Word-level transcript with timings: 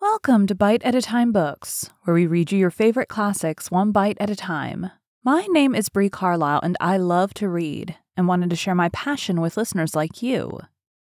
Welcome 0.00 0.46
to 0.46 0.54
Bite 0.54 0.84
at 0.84 0.94
a 0.94 1.02
Time 1.02 1.32
Books, 1.32 1.90
where 2.04 2.14
we 2.14 2.24
read 2.24 2.52
you 2.52 2.58
your 2.58 2.70
favorite 2.70 3.08
classics 3.08 3.68
one 3.68 3.90
bite 3.90 4.16
at 4.20 4.30
a 4.30 4.36
time. 4.36 4.92
My 5.24 5.44
name 5.50 5.74
is 5.74 5.88
Bree 5.88 6.08
Carlisle, 6.08 6.60
and 6.62 6.76
I 6.80 6.98
love 6.98 7.34
to 7.34 7.48
read 7.48 7.96
and 8.16 8.28
wanted 8.28 8.50
to 8.50 8.56
share 8.56 8.76
my 8.76 8.90
passion 8.90 9.40
with 9.40 9.56
listeners 9.56 9.96
like 9.96 10.22
you. 10.22 10.60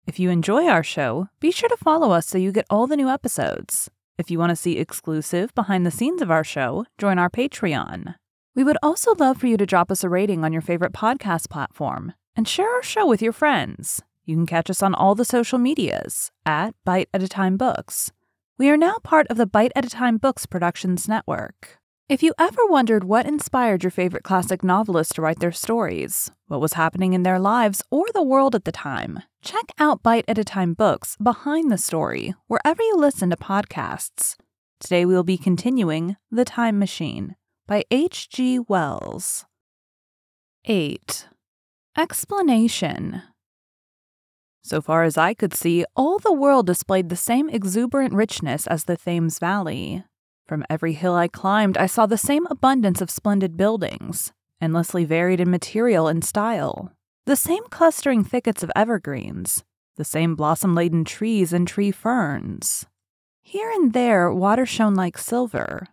If 0.07 0.19
you 0.19 0.31
enjoy 0.31 0.67
our 0.69 0.83
show, 0.83 1.29
be 1.39 1.51
sure 1.51 1.69
to 1.69 1.77
follow 1.77 2.13
us 2.13 2.27
so 2.27 2.39
you 2.39 2.51
get 2.51 2.65
all 2.71 2.87
the 2.87 2.97
new 2.97 3.11
episodes. 3.11 3.91
If 4.17 4.31
you 4.31 4.39
want 4.39 4.51
to 4.51 4.57
see 4.57 4.79
exclusive 4.79 5.55
behind 5.55 5.85
the 5.85 5.91
scenes 5.91 6.23
of 6.23 6.31
our 6.31 6.43
show, 6.43 6.87
join 6.97 7.19
our 7.19 7.29
Patreon. 7.29 8.15
We 8.57 8.65
would 8.65 8.79
also 8.83 9.15
love 9.17 9.37
for 9.37 9.49
you 9.49 9.59
to 9.59 9.67
drop 9.67 9.91
us 9.91 10.03
a 10.03 10.09
rating 10.09 10.45
on 10.45 10.53
your 10.55 10.63
favorite 10.63 10.95
podcast 10.95 11.51
platform 11.51 12.15
and 12.35 12.49
share 12.49 12.75
our 12.75 12.83
show 12.83 13.07
with 13.07 13.21
your 13.21 13.35
friends. 13.35 14.01
You 14.25 14.35
can 14.35 14.47
catch 14.47 14.71
us 14.71 14.83
on 14.83 14.95
all 14.95 15.15
the 15.15 15.27
social 15.27 15.59
medias 15.59 16.31
at 16.47 16.75
Bite 16.87 17.11
at 17.13 17.23
a 17.23 17.29
Time 17.29 17.59
Books. 17.59 18.13
We 18.59 18.71
are 18.71 18.77
now 18.77 18.97
part 19.05 19.29
of 19.29 19.37
the 19.37 19.47
Bite 19.47 19.71
at 19.77 19.85
a 19.85 19.89
Time 19.89 20.17
Books 20.17 20.45
Productions 20.45 21.07
Network. 21.07 21.79
If 22.09 22.25
you 22.25 22.35
ever 22.41 22.67
wondered 22.67 23.05
what 23.05 23.25
inspired 23.25 23.85
your 23.85 23.93
favorite 23.93 24.25
classic 24.25 24.65
novelists 24.65 25.15
to 25.15 25.23
write 25.23 25.39
their 25.39 25.53
stories, 25.53 26.33
what 26.49 26.61
was 26.61 26.73
happening 26.73 27.13
in 27.13 27.23
their 27.23 27.39
lives 27.39 27.85
or 27.89 28.07
the 28.13 28.23
world 28.23 28.57
at 28.57 28.65
the 28.65 28.73
time, 28.73 29.23
check 29.43 29.67
out 29.79 30.03
Bite 30.03 30.25
at 30.27 30.39
a 30.39 30.45
Time 30.45 30.75
Books 30.75 31.17
Behind 31.23 31.71
the 31.71 31.79
Story 31.79 32.35
wherever 32.49 32.83
you 32.83 32.97
listen 32.97 33.31
to 33.31 33.37
podcasts. 33.37 34.35
Today 34.81 35.07
we 35.07 35.15
will 35.15 35.23
be 35.23 35.39
continuing 35.39 36.17
The 36.29 36.45
Time 36.45 36.81
Machine 36.81 37.37
by 37.69 37.85
H.G. 37.93 38.59
Wells. 38.67 39.47
8. 40.65 41.29
Explanation 41.97 43.23
so 44.69 44.83
far 44.83 45.03
as 45.05 45.17
I 45.17 45.35
could 45.35 45.55
see, 45.55 45.85
all 45.97 46.19
the 46.19 46.33
world 46.33 46.67
displayed 46.67 47.09
the 47.09 47.17
same 47.17 47.49
exuberant 47.49 48.13
richness 48.13 48.67
as 48.67 48.85
the 48.85 48.97
Thames 48.97 49.39
Valley. 49.39 50.05
From 50.47 50.65
every 50.69 50.93
hill 50.93 51.15
I 51.15 51.29
climbed, 51.29 51.79
I 51.79 51.87
saw 51.87 52.07
the 52.07 52.19
same 52.19 52.47
abundance 52.47 53.01
of 53.01 53.11
splendid 53.11 53.57
buildings, 53.57 54.33
endlessly 54.61 55.05
varied 55.05 55.41
in 55.41 55.51
material 55.51 56.09
and 56.09 56.25
style, 56.25 56.93
the 57.25 57.37
same 57.37 57.65
clustering 57.71 58.25
thickets 58.25 58.63
of 58.63 58.71
evergreens, 58.77 59.65
the 59.97 60.05
same 60.05 60.35
blossom 60.35 60.75
laden 60.75 61.05
trees 61.05 61.53
and 61.53 61.67
tree 61.67 61.91
ferns. 61.91 62.87
Here 63.43 63.71
and 63.71 63.93
there, 63.93 64.33
water 64.33 64.67
shone 64.67 64.95
like 64.95 65.17
silver, 65.17 65.87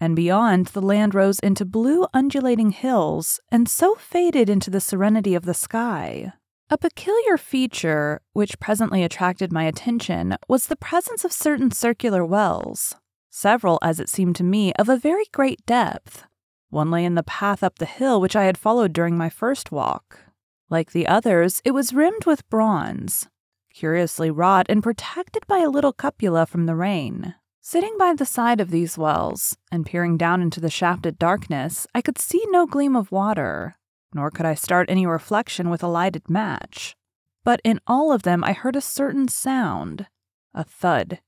and 0.00 0.14
beyond, 0.14 0.66
the 0.68 0.82
land 0.82 1.14
rose 1.14 1.38
into 1.40 1.64
blue, 1.64 2.06
undulating 2.14 2.70
hills 2.70 3.40
and 3.50 3.68
so 3.68 3.94
faded 3.94 4.48
into 4.48 4.70
the 4.70 4.80
serenity 4.80 5.34
of 5.34 5.44
the 5.44 5.54
sky 5.54 6.32
a 6.70 6.76
peculiar 6.76 7.38
feature 7.38 8.20
which 8.34 8.60
presently 8.60 9.02
attracted 9.02 9.52
my 9.52 9.64
attention 9.64 10.36
was 10.48 10.66
the 10.66 10.76
presence 10.76 11.24
of 11.24 11.32
certain 11.32 11.70
circular 11.70 12.24
wells, 12.24 12.94
several, 13.30 13.78
as 13.82 13.98
it 13.98 14.08
seemed 14.08 14.36
to 14.36 14.44
me, 14.44 14.72
of 14.74 14.88
a 14.88 14.96
very 14.96 15.24
great 15.32 15.64
depth. 15.64 16.24
One 16.68 16.90
lay 16.90 17.04
in 17.06 17.14
the 17.14 17.22
path 17.22 17.62
up 17.62 17.78
the 17.78 17.86
hill 17.86 18.20
which 18.20 18.36
I 18.36 18.44
had 18.44 18.58
followed 18.58 18.92
during 18.92 19.16
my 19.16 19.30
first 19.30 19.72
walk. 19.72 20.20
Like 20.68 20.92
the 20.92 21.06
others, 21.06 21.62
it 21.64 21.70
was 21.70 21.94
rimmed 21.94 22.26
with 22.26 22.48
bronze, 22.50 23.28
curiously 23.72 24.30
wrought 24.30 24.66
and 24.68 24.82
protected 24.82 25.46
by 25.46 25.60
a 25.60 25.70
little 25.70 25.94
cupola 25.94 26.44
from 26.44 26.66
the 26.66 26.74
rain. 26.74 27.34
Sitting 27.62 27.96
by 27.98 28.12
the 28.14 28.26
side 28.26 28.60
of 28.60 28.70
these 28.70 28.98
wells, 28.98 29.56
and 29.72 29.86
peering 29.86 30.16
down 30.18 30.42
into 30.42 30.60
the 30.60 30.70
shafted 30.70 31.18
darkness, 31.18 31.86
I 31.94 32.02
could 32.02 32.18
see 32.18 32.42
no 32.50 32.66
gleam 32.66 32.96
of 32.96 33.12
water, 33.12 33.77
nor 34.14 34.30
could 34.30 34.46
I 34.46 34.54
start 34.54 34.90
any 34.90 35.06
reflection 35.06 35.70
with 35.70 35.82
a 35.82 35.88
lighted 35.88 36.28
match. 36.28 36.96
But 37.44 37.60
in 37.64 37.80
all 37.86 38.12
of 38.12 38.22
them 38.22 38.44
I 38.44 38.52
heard 38.52 38.76
a 38.76 38.80
certain 38.80 39.28
sound 39.28 40.06
a 40.54 40.64
thud, 40.64 41.20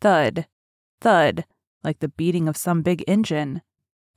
thud, 0.00 0.46
thud, 1.00 1.44
like 1.84 2.00
the 2.00 2.08
beating 2.08 2.48
of 2.48 2.56
some 2.56 2.82
big 2.82 3.04
engine. 3.06 3.62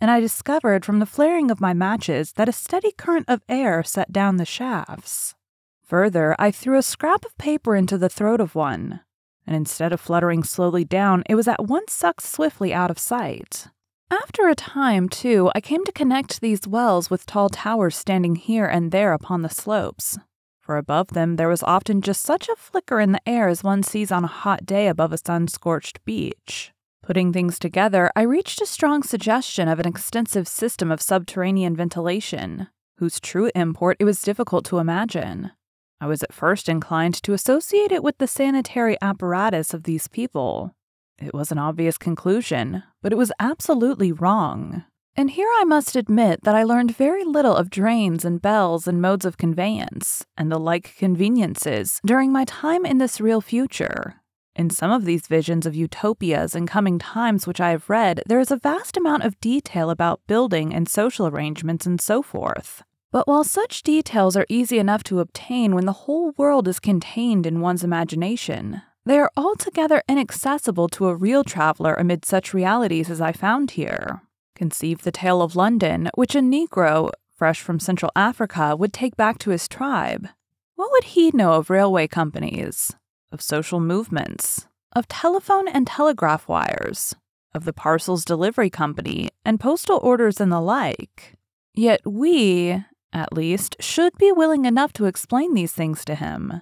And 0.02 0.10
I 0.10 0.20
discovered 0.20 0.84
from 0.84 1.00
the 1.00 1.06
flaring 1.06 1.52
of 1.52 1.62
my 1.62 1.74
matches 1.74 2.34
that 2.34 2.50
a 2.50 2.54
steady 2.54 2.92
current 2.92 3.26
of 3.28 3.44
air 3.48 3.84
set 3.84 4.12
down 4.12 4.38
the 4.38 4.46
shafts. 4.46 5.36
Further, 5.84 6.36
I 6.40 6.52
threw 6.52 6.78
a 6.78 6.84
scrap 6.84 7.26
of 7.26 7.38
paper 7.38 7.76
into 7.76 7.98
the 7.98 8.10
throat 8.10 8.42
of 8.42 8.56
one, 8.56 9.02
and 9.46 9.56
instead 9.56 9.94
of 9.94 10.02
fluttering 10.02 10.44
slowly 10.44 10.84
down, 10.84 11.24
it 11.30 11.36
was 11.36 11.48
at 11.48 11.66
once 11.66 11.94
sucked 11.94 12.24
swiftly 12.24 12.74
out 12.74 12.90
of 12.90 12.98
sight. 12.98 13.68
After 14.12 14.48
a 14.48 14.56
time, 14.56 15.10
too, 15.10 15.52
I 15.56 15.62
came 15.62 15.84
to 15.86 15.92
connect 15.92 16.40
these 16.40 16.68
wells 16.68 17.10
with 17.10 17.26
tall 17.26 17.50
towers 17.50 17.96
standing 17.96 18.36
here 18.36 18.66
and 18.66 18.92
there 18.92 19.14
upon 19.14 19.42
the 19.42 19.50
slopes. 19.50 20.20
For 20.62 20.78
above 20.78 21.10
them 21.10 21.38
there 21.38 21.48
was 21.48 21.64
often 21.64 22.02
just 22.02 22.22
such 22.22 22.48
a 22.48 22.56
flicker 22.56 23.00
in 23.00 23.12
the 23.12 23.30
air 23.30 23.48
as 23.48 23.64
one 23.64 23.82
sees 23.82 24.12
on 24.12 24.24
a 24.24 24.28
hot 24.28 24.66
day 24.66 24.88
above 24.88 25.14
a 25.14 25.18
sun 25.18 25.48
scorched 25.48 26.04
beach. 26.06 26.72
Putting 27.02 27.34
things 27.34 27.58
together, 27.58 28.12
I 28.16 28.22
reached 28.22 28.62
a 28.62 28.66
strong 28.66 29.02
suggestion 29.02 29.68
of 29.68 29.80
an 29.80 29.88
extensive 29.88 30.48
system 30.48 30.92
of 30.92 31.02
subterranean 31.02 31.76
ventilation, 31.76 32.68
whose 32.98 33.20
true 33.20 33.50
import 33.56 33.98
it 34.00 34.06
was 34.06 34.22
difficult 34.22 34.66
to 34.66 34.80
imagine. 34.80 35.52
I 36.00 36.08
was 36.08 36.22
at 36.22 36.34
first 36.34 36.68
inclined 36.68 37.16
to 37.24 37.34
associate 37.34 37.92
it 37.92 38.04
with 38.04 38.18
the 38.20 38.28
sanitary 38.28 38.98
apparatus 39.02 39.74
of 39.74 39.84
these 39.84 40.08
people, 40.08 40.75
it 41.18 41.34
was 41.34 41.52
an 41.52 41.58
obvious 41.58 41.98
conclusion, 41.98 42.84
but 43.02 43.12
it 43.12 43.18
was 43.18 43.32
absolutely 43.40 44.12
wrong. 44.12 44.84
And 45.18 45.32
here 45.32 45.50
I 45.60 45.64
must 45.64 45.96
admit 45.96 46.44
that 46.44 46.56
I 46.56 46.64
learned 46.64 46.96
very 46.96 47.24
little 47.24 47.56
of 47.56 47.70
drains 47.70 48.26
and 48.26 48.42
bells 48.42 48.86
and 48.86 49.02
modes 49.02 49.24
of 49.24 49.38
conveyance, 49.38 50.26
and 50.38 50.52
the 50.52 50.60
like 50.60 50.96
conveniences, 50.98 52.02
during 52.06 52.34
my 52.34 52.44
time 52.44 52.86
in 52.86 52.98
this 52.98 53.22
real 53.22 53.40
future. 53.40 54.16
In 54.58 54.70
some 54.70 54.92
of 54.92 55.06
these 55.06 55.28
visions 55.28 55.66
of 55.66 55.76
utopias 55.76 56.56
and 56.56 56.68
coming 56.68 57.00
times 57.00 57.48
which 57.48 57.62
I 57.62 57.72
have 57.72 57.90
read, 57.90 58.24
there 58.26 58.40
is 58.40 58.52
a 58.52 58.58
vast 58.58 58.98
amount 58.98 59.24
of 59.24 59.40
detail 59.40 59.90
about 59.90 60.22
building 60.28 60.74
and 60.74 60.88
social 60.88 61.28
arrangements 61.28 61.86
and 61.86 62.00
so 62.00 62.22
forth. 62.22 62.84
But 63.12 63.28
while 63.28 63.46
such 63.46 63.84
details 63.84 64.36
are 64.36 64.46
easy 64.50 64.80
enough 64.80 65.04
to 65.06 65.22
obtain 65.22 65.76
when 65.76 65.86
the 65.86 65.94
whole 66.04 66.34
world 66.38 66.68
is 66.68 66.80
contained 66.80 67.46
in 67.46 67.62
one's 67.62 67.84
imagination, 67.84 68.82
they 69.06 69.20
are 69.20 69.32
altogether 69.38 70.02
inaccessible 70.10 70.90
to 70.90 71.08
a 71.08 71.16
real 71.16 71.44
traveler 71.44 71.94
amid 71.94 72.26
such 72.26 72.54
realities 72.54 73.10
as 73.10 73.22
I 73.22 73.32
found 73.32 73.72
here. 73.72 74.24
Conceive 74.56 75.04
the 75.04 75.12
tale 75.12 75.42
of 75.42 75.56
London, 75.56 76.10
which 76.16 76.34
a 76.36 76.40
Negro, 76.40 77.12
fresh 77.36 77.62
from 77.62 77.80
Central 77.80 78.12
Africa, 78.16 78.76
would 78.76 78.94
take 78.94 79.16
back 79.16 79.38
to 79.40 79.52
his 79.52 79.68
tribe. 79.68 80.30
What 80.76 80.92
would 80.92 81.04
he 81.04 81.32
know 81.32 81.54
of 81.54 81.70
railway 81.70 82.08
companies, 82.08 82.96
of 83.32 83.42
social 83.42 83.80
movements, 83.80 84.68
of 84.94 85.08
telephone 85.08 85.68
and 85.68 85.86
telegraph 85.86 86.48
wires, 86.48 87.16
of 87.54 87.66
the 87.66 87.74
parcels 87.74 88.26
delivery 88.26 88.70
company, 88.70 89.30
and 89.44 89.60
postal 89.60 90.00
orders 90.02 90.42
and 90.42 90.52
the 90.52 90.62
like? 90.62 91.36
Yet 91.74 92.02
we, 92.06 92.84
at 93.14 93.34
least, 93.34 93.76
should 93.80 94.14
be 94.18 94.32
willing 94.32 94.66
enough 94.66 94.94
to 94.94 95.06
explain 95.06 95.54
these 95.54 95.74
things 95.74 96.06
to 96.06 96.16
him. 96.16 96.62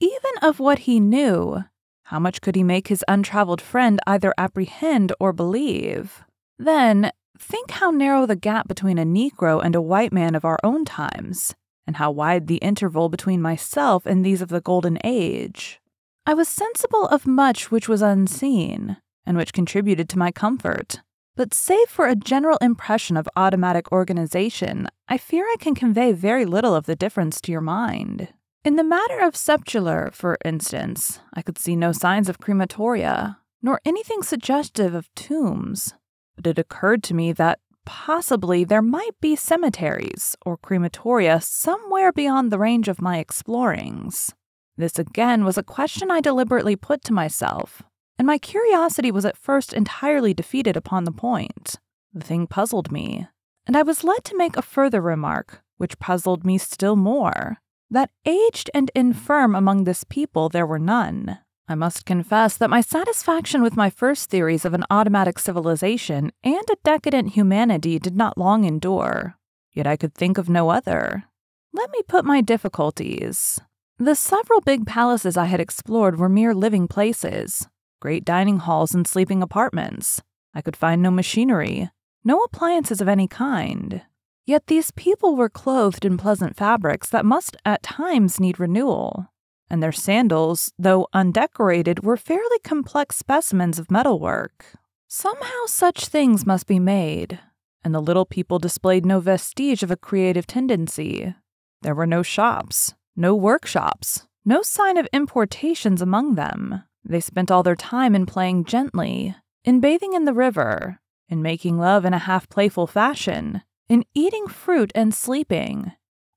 Even 0.00 0.32
of 0.42 0.60
what 0.60 0.80
he 0.80 1.00
knew, 1.00 1.64
how 2.04 2.18
much 2.18 2.40
could 2.40 2.54
he 2.54 2.62
make 2.62 2.88
his 2.88 3.04
untraveled 3.08 3.60
friend 3.60 3.98
either 4.06 4.34
apprehend 4.38 5.12
or 5.18 5.32
believe? 5.32 6.22
Then, 6.58 7.10
think 7.38 7.70
how 7.72 7.90
narrow 7.90 8.26
the 8.26 8.36
gap 8.36 8.68
between 8.68 8.98
a 8.98 9.04
Negro 9.04 9.62
and 9.62 9.74
a 9.74 9.82
white 9.82 10.12
man 10.12 10.34
of 10.34 10.44
our 10.44 10.58
own 10.62 10.84
times, 10.84 11.54
and 11.86 11.96
how 11.96 12.10
wide 12.10 12.46
the 12.46 12.56
interval 12.56 13.08
between 13.08 13.40
myself 13.40 14.06
and 14.06 14.24
these 14.24 14.42
of 14.42 14.48
the 14.48 14.60
Golden 14.60 14.98
Age. 15.02 15.80
I 16.26 16.34
was 16.34 16.48
sensible 16.48 17.06
of 17.06 17.26
much 17.26 17.70
which 17.70 17.88
was 17.88 18.02
unseen, 18.02 18.98
and 19.24 19.36
which 19.36 19.52
contributed 19.52 20.08
to 20.10 20.18
my 20.18 20.30
comfort. 20.30 21.00
But 21.36 21.54
save 21.54 21.88
for 21.88 22.06
a 22.06 22.16
general 22.16 22.58
impression 22.58 23.16
of 23.16 23.28
automatic 23.36 23.90
organization, 23.92 24.88
I 25.08 25.18
fear 25.18 25.44
I 25.44 25.56
can 25.58 25.74
convey 25.74 26.12
very 26.12 26.44
little 26.44 26.74
of 26.74 26.86
the 26.86 26.96
difference 26.96 27.40
to 27.42 27.52
your 27.52 27.60
mind. 27.60 28.28
In 28.66 28.74
the 28.74 28.82
matter 28.82 29.20
of 29.20 29.36
sepulture, 29.36 30.10
for 30.12 30.38
instance, 30.44 31.20
I 31.32 31.42
could 31.42 31.56
see 31.56 31.76
no 31.76 31.92
signs 31.92 32.28
of 32.28 32.40
crematoria, 32.40 33.36
nor 33.62 33.80
anything 33.84 34.24
suggestive 34.24 34.92
of 34.92 35.08
tombs, 35.14 35.94
but 36.34 36.48
it 36.48 36.58
occurred 36.58 37.04
to 37.04 37.14
me 37.14 37.30
that 37.30 37.60
possibly 37.84 38.64
there 38.64 38.82
might 38.82 39.12
be 39.20 39.36
cemeteries 39.36 40.34
or 40.44 40.58
crematoria 40.58 41.40
somewhere 41.40 42.10
beyond 42.10 42.50
the 42.50 42.58
range 42.58 42.88
of 42.88 43.00
my 43.00 43.18
explorings. 43.18 44.34
This 44.76 44.98
again 44.98 45.44
was 45.44 45.56
a 45.56 45.62
question 45.62 46.10
I 46.10 46.20
deliberately 46.20 46.74
put 46.74 47.04
to 47.04 47.12
myself, 47.12 47.82
and 48.18 48.26
my 48.26 48.36
curiosity 48.36 49.12
was 49.12 49.24
at 49.24 49.36
first 49.36 49.74
entirely 49.74 50.34
defeated 50.34 50.76
upon 50.76 51.04
the 51.04 51.12
point. 51.12 51.76
The 52.12 52.24
thing 52.24 52.48
puzzled 52.48 52.90
me, 52.90 53.28
and 53.64 53.76
I 53.76 53.84
was 53.84 54.02
led 54.02 54.24
to 54.24 54.36
make 54.36 54.56
a 54.56 54.60
further 54.60 55.00
remark, 55.00 55.62
which 55.76 56.00
puzzled 56.00 56.44
me 56.44 56.58
still 56.58 56.96
more 56.96 57.58
that 57.90 58.10
aged 58.24 58.70
and 58.74 58.90
infirm 58.94 59.54
among 59.54 59.84
this 59.84 60.04
people 60.04 60.48
there 60.48 60.66
were 60.66 60.78
none. 60.78 61.38
I 61.68 61.74
must 61.74 62.06
confess 62.06 62.56
that 62.56 62.70
my 62.70 62.80
satisfaction 62.80 63.60
with 63.60 63.76
my 63.76 63.90
first 63.90 64.30
theories 64.30 64.64
of 64.64 64.72
an 64.72 64.84
automatic 64.88 65.38
civilization 65.38 66.30
and 66.44 66.62
a 66.70 66.76
decadent 66.84 67.30
humanity 67.30 67.98
did 67.98 68.16
not 68.16 68.38
long 68.38 68.64
endure, 68.64 69.36
yet 69.72 69.86
I 69.86 69.96
could 69.96 70.14
think 70.14 70.38
of 70.38 70.48
no 70.48 70.70
other. 70.70 71.24
Let 71.72 71.90
me 71.90 72.00
put 72.06 72.24
my 72.24 72.40
difficulties. 72.40 73.60
The 73.98 74.14
several 74.14 74.60
big 74.60 74.86
palaces 74.86 75.36
I 75.36 75.46
had 75.46 75.60
explored 75.60 76.18
were 76.18 76.28
mere 76.28 76.54
living 76.54 76.86
places, 76.86 77.66
great 78.00 78.24
dining 78.24 78.58
halls 78.58 78.94
and 78.94 79.06
sleeping 79.06 79.42
apartments. 79.42 80.22
I 80.54 80.62
could 80.62 80.76
find 80.76 81.02
no 81.02 81.10
machinery, 81.10 81.90
no 82.24 82.40
appliances 82.42 83.00
of 83.00 83.08
any 83.08 83.26
kind. 83.26 84.02
Yet 84.46 84.68
these 84.68 84.92
people 84.92 85.34
were 85.34 85.48
clothed 85.48 86.04
in 86.04 86.16
pleasant 86.16 86.56
fabrics 86.56 87.10
that 87.10 87.24
must 87.24 87.56
at 87.64 87.82
times 87.82 88.38
need 88.38 88.60
renewal, 88.60 89.26
and 89.68 89.82
their 89.82 89.92
sandals, 89.92 90.72
though 90.78 91.08
undecorated, 91.12 92.04
were 92.04 92.16
fairly 92.16 92.60
complex 92.60 93.16
specimens 93.16 93.80
of 93.80 93.90
metalwork. 93.90 94.64
Somehow 95.08 95.66
such 95.66 96.06
things 96.06 96.46
must 96.46 96.68
be 96.68 96.78
made, 96.78 97.40
and 97.82 97.92
the 97.92 98.00
little 98.00 98.24
people 98.24 98.60
displayed 98.60 99.04
no 99.04 99.18
vestige 99.18 99.82
of 99.82 99.90
a 99.90 99.96
creative 99.96 100.46
tendency. 100.46 101.34
There 101.82 101.94
were 101.94 102.06
no 102.06 102.22
shops, 102.22 102.94
no 103.16 103.34
workshops, 103.34 104.28
no 104.44 104.62
sign 104.62 104.96
of 104.96 105.08
importations 105.12 106.00
among 106.00 106.36
them. 106.36 106.84
They 107.04 107.20
spent 107.20 107.50
all 107.50 107.64
their 107.64 107.76
time 107.76 108.14
in 108.14 108.26
playing 108.26 108.64
gently, 108.64 109.34
in 109.64 109.80
bathing 109.80 110.12
in 110.12 110.24
the 110.24 110.32
river, 110.32 111.00
in 111.28 111.42
making 111.42 111.78
love 111.78 112.04
in 112.04 112.14
a 112.14 112.18
half 112.18 112.48
playful 112.48 112.86
fashion, 112.86 113.62
in 113.88 114.04
eating 114.14 114.46
fruit 114.46 114.92
and 114.94 115.14
sleeping. 115.14 115.92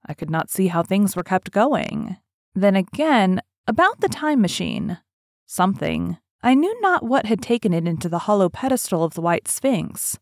I 0.05 0.13
could 0.13 0.29
not 0.29 0.49
see 0.49 0.67
how 0.67 0.83
things 0.83 1.15
were 1.15 1.23
kept 1.23 1.51
going. 1.51 2.17
Then 2.55 2.75
again, 2.75 3.41
about 3.67 4.01
the 4.01 4.09
time 4.09 4.41
machine. 4.41 4.99
Something, 5.45 6.17
I 6.41 6.53
knew 6.53 6.79
not 6.81 7.03
what 7.03 7.25
had 7.25 7.41
taken 7.41 7.73
it 7.73 7.87
into 7.87 8.09
the 8.09 8.19
hollow 8.19 8.49
pedestal 8.49 9.03
of 9.03 9.13
the 9.13 9.21
White 9.21 9.47
Sphinx. 9.47 10.19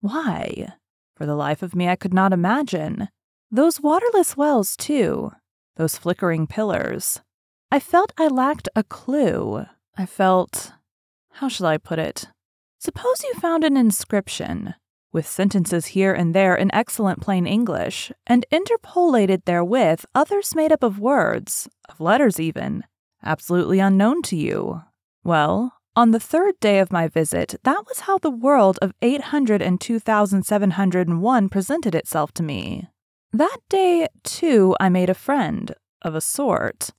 Why? 0.00 0.74
For 1.16 1.26
the 1.26 1.34
life 1.34 1.62
of 1.62 1.74
me, 1.74 1.88
I 1.88 1.96
could 1.96 2.14
not 2.14 2.32
imagine. 2.32 3.08
Those 3.50 3.80
waterless 3.80 4.36
wells, 4.36 4.76
too, 4.76 5.32
those 5.76 5.98
flickering 5.98 6.46
pillars. 6.46 7.20
I 7.72 7.80
felt 7.80 8.12
I 8.16 8.28
lacked 8.28 8.68
a 8.76 8.84
clue. 8.84 9.66
I 9.96 10.06
felt. 10.06 10.72
How 11.32 11.48
shall 11.48 11.66
I 11.66 11.76
put 11.76 11.98
it? 11.98 12.28
Suppose 12.78 13.24
you 13.24 13.34
found 13.34 13.64
an 13.64 13.76
inscription, 13.76 14.74
with 15.12 15.26
sentences 15.26 15.86
here 15.86 16.12
and 16.12 16.34
there 16.34 16.54
in 16.54 16.74
excellent 16.74 17.20
plain 17.20 17.46
English, 17.46 18.12
and 18.26 18.44
interpolated 18.50 19.44
therewith 19.44 20.04
others 20.14 20.54
made 20.54 20.72
up 20.72 20.82
of 20.82 20.98
words, 20.98 21.68
of 21.88 22.00
letters 22.00 22.38
even, 22.38 22.84
absolutely 23.22 23.78
unknown 23.78 24.22
to 24.22 24.36
you. 24.36 24.82
Well, 25.24 25.74
on 25.96 26.10
the 26.12 26.20
third 26.20 26.54
day 26.60 26.78
of 26.78 26.92
my 26.92 27.08
visit, 27.08 27.56
that 27.64 27.84
was 27.88 28.00
how 28.00 28.18
the 28.18 28.30
world 28.30 28.78
of 28.80 28.92
802,701 29.02 31.48
presented 31.48 31.94
itself 31.94 32.32
to 32.34 32.42
me. 32.42 32.88
That 33.32 33.58
day, 33.68 34.06
too, 34.22 34.76
I 34.78 34.88
made 34.88 35.10
a 35.10 35.14
friend, 35.14 35.74
of 36.02 36.14
a 36.14 36.20
sort. 36.20 36.90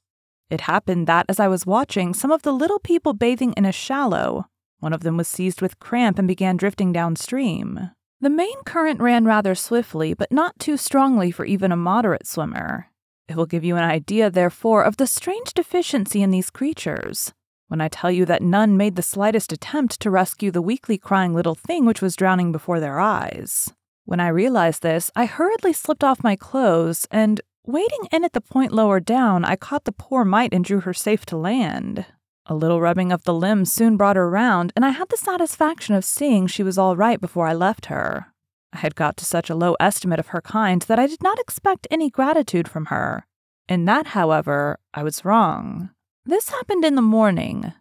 It 0.50 0.62
happened 0.62 1.08
that 1.08 1.26
as 1.30 1.40
I 1.40 1.48
was 1.48 1.66
watching 1.66 2.14
some 2.14 2.32
of 2.32 2.42
the 2.42 2.52
little 2.52 2.80
people 2.80 3.14
bathing 3.14 3.54
in 3.54 3.66
a 3.66 3.72
shallow, 3.72 4.46
one 4.80 4.94
of 4.94 5.02
them 5.02 5.18
was 5.18 5.28
seized 5.28 5.62
with 5.62 5.80
cramp 5.80 6.20
and 6.20 6.28
began 6.28 6.58
drifting 6.58 6.92
downstream. 6.92 7.92
The 8.22 8.30
main 8.30 8.64
current 8.66 9.00
ran 9.00 9.26
rather 9.26 9.56
swiftly, 9.56 10.14
but 10.14 10.32
not 10.32 10.60
too 10.60 10.76
strongly 10.76 11.32
for 11.32 11.46
even 11.46 11.72
a 11.72 11.78
moderate 11.78 12.28
swimmer. 12.28 12.88
It 13.28 13.36
will 13.36 13.46
give 13.46 13.64
you 13.64 13.78
an 13.78 13.84
idea, 13.84 14.30
therefore, 14.30 14.84
of 14.84 14.98
the 14.98 15.08
strange 15.08 15.54
deficiency 15.54 16.22
in 16.22 16.32
these 16.32 16.50
creatures 16.50 17.34
when 17.70 17.80
I 17.80 17.88
tell 17.88 18.12
you 18.12 18.26
that 18.26 18.42
none 18.42 18.76
made 18.76 18.96
the 18.96 19.02
slightest 19.02 19.54
attempt 19.54 20.00
to 20.02 20.12
rescue 20.12 20.52
the 20.52 20.62
weakly 20.62 20.98
crying 20.98 21.34
little 21.34 21.56
thing 21.56 21.86
which 21.86 22.02
was 22.02 22.16
drowning 22.16 22.52
before 22.52 22.80
their 22.80 23.00
eyes. 23.00 23.72
When 24.06 24.20
I 24.20 24.28
realized 24.30 24.82
this, 24.82 25.12
I 25.16 25.28
hurriedly 25.28 25.72
slipped 25.72 26.04
off 26.04 26.24
my 26.24 26.36
clothes 26.36 27.08
and, 27.12 27.40
wading 27.64 28.08
in 28.12 28.26
at 28.26 28.34
the 28.34 28.42
point 28.42 28.74
lower 28.74 29.00
down, 29.00 29.46
I 29.46 29.56
caught 29.56 29.86
the 29.86 29.92
poor 29.92 30.26
mite 30.26 30.52
and 30.52 30.66
drew 30.66 30.82
her 30.82 30.96
safe 30.96 31.28
to 31.28 31.38
land. 31.38 32.08
A 32.52 32.56
little 32.56 32.82
rubbing 32.82 33.12
of 33.12 33.26
the 33.26 33.34
limbs 33.34 33.72
soon 33.72 33.96
brought 33.96 34.16
her 34.16 34.28
round, 34.28 34.74
and 34.76 34.84
I 34.84 34.90
had 34.90 35.10
the 35.10 35.18
satisfaction 35.18 35.94
of 35.94 36.04
seeing 36.04 36.48
she 36.48 36.64
was 36.64 36.80
all 36.80 36.96
right 36.96 37.22
before 37.22 37.46
I 37.46 37.54
left 37.54 37.86
her. 37.86 38.34
I 38.74 38.80
had 38.80 38.96
got 38.96 39.18
to 39.18 39.26
such 39.26 39.52
a 39.52 39.56
low 39.56 39.76
estimate 39.80 40.20
of 40.20 40.30
her 40.30 40.42
kind 40.42 40.82
that 40.84 40.98
I 40.98 41.06
did 41.06 41.22
not 41.22 41.38
expect 41.38 41.88
any 41.92 42.10
gratitude 42.10 42.68
from 42.68 42.88
her. 42.88 43.28
In 43.68 43.86
that, 43.86 44.08
however, 44.08 44.80
I 44.96 45.04
was 45.04 45.24
wrong. 45.24 45.92
This 46.26 46.50
happened 46.50 46.84
in 46.84 46.96
the 46.96 47.04
morning. 47.04 47.72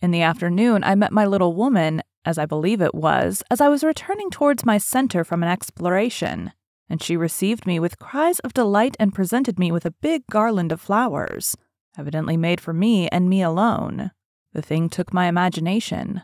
In 0.00 0.12
the 0.12 0.22
afternoon, 0.22 0.84
I 0.84 0.94
met 0.94 1.10
my 1.10 1.26
little 1.26 1.54
woman, 1.54 2.00
as 2.24 2.38
I 2.38 2.46
believe 2.46 2.80
it 2.80 2.94
was, 2.94 3.42
as 3.50 3.60
I 3.60 3.68
was 3.68 3.82
returning 3.82 4.30
towards 4.30 4.64
my 4.64 4.78
center 4.78 5.24
from 5.24 5.42
an 5.42 5.48
exploration, 5.48 6.52
and 6.88 7.02
she 7.02 7.16
received 7.16 7.66
me 7.66 7.80
with 7.80 7.98
cries 7.98 8.38
of 8.40 8.54
delight 8.54 8.96
and 9.00 9.12
presented 9.12 9.58
me 9.58 9.72
with 9.72 9.84
a 9.84 9.90
big 9.90 10.22
garland 10.30 10.70
of 10.70 10.80
flowers 10.80 11.56
evidently 11.96 12.36
made 12.36 12.60
for 12.60 12.72
me 12.72 13.08
and 13.08 13.28
me 13.28 13.42
alone. 13.42 14.10
The 14.52 14.62
thing 14.62 14.88
took 14.88 15.12
my 15.12 15.26
imagination. 15.26 16.22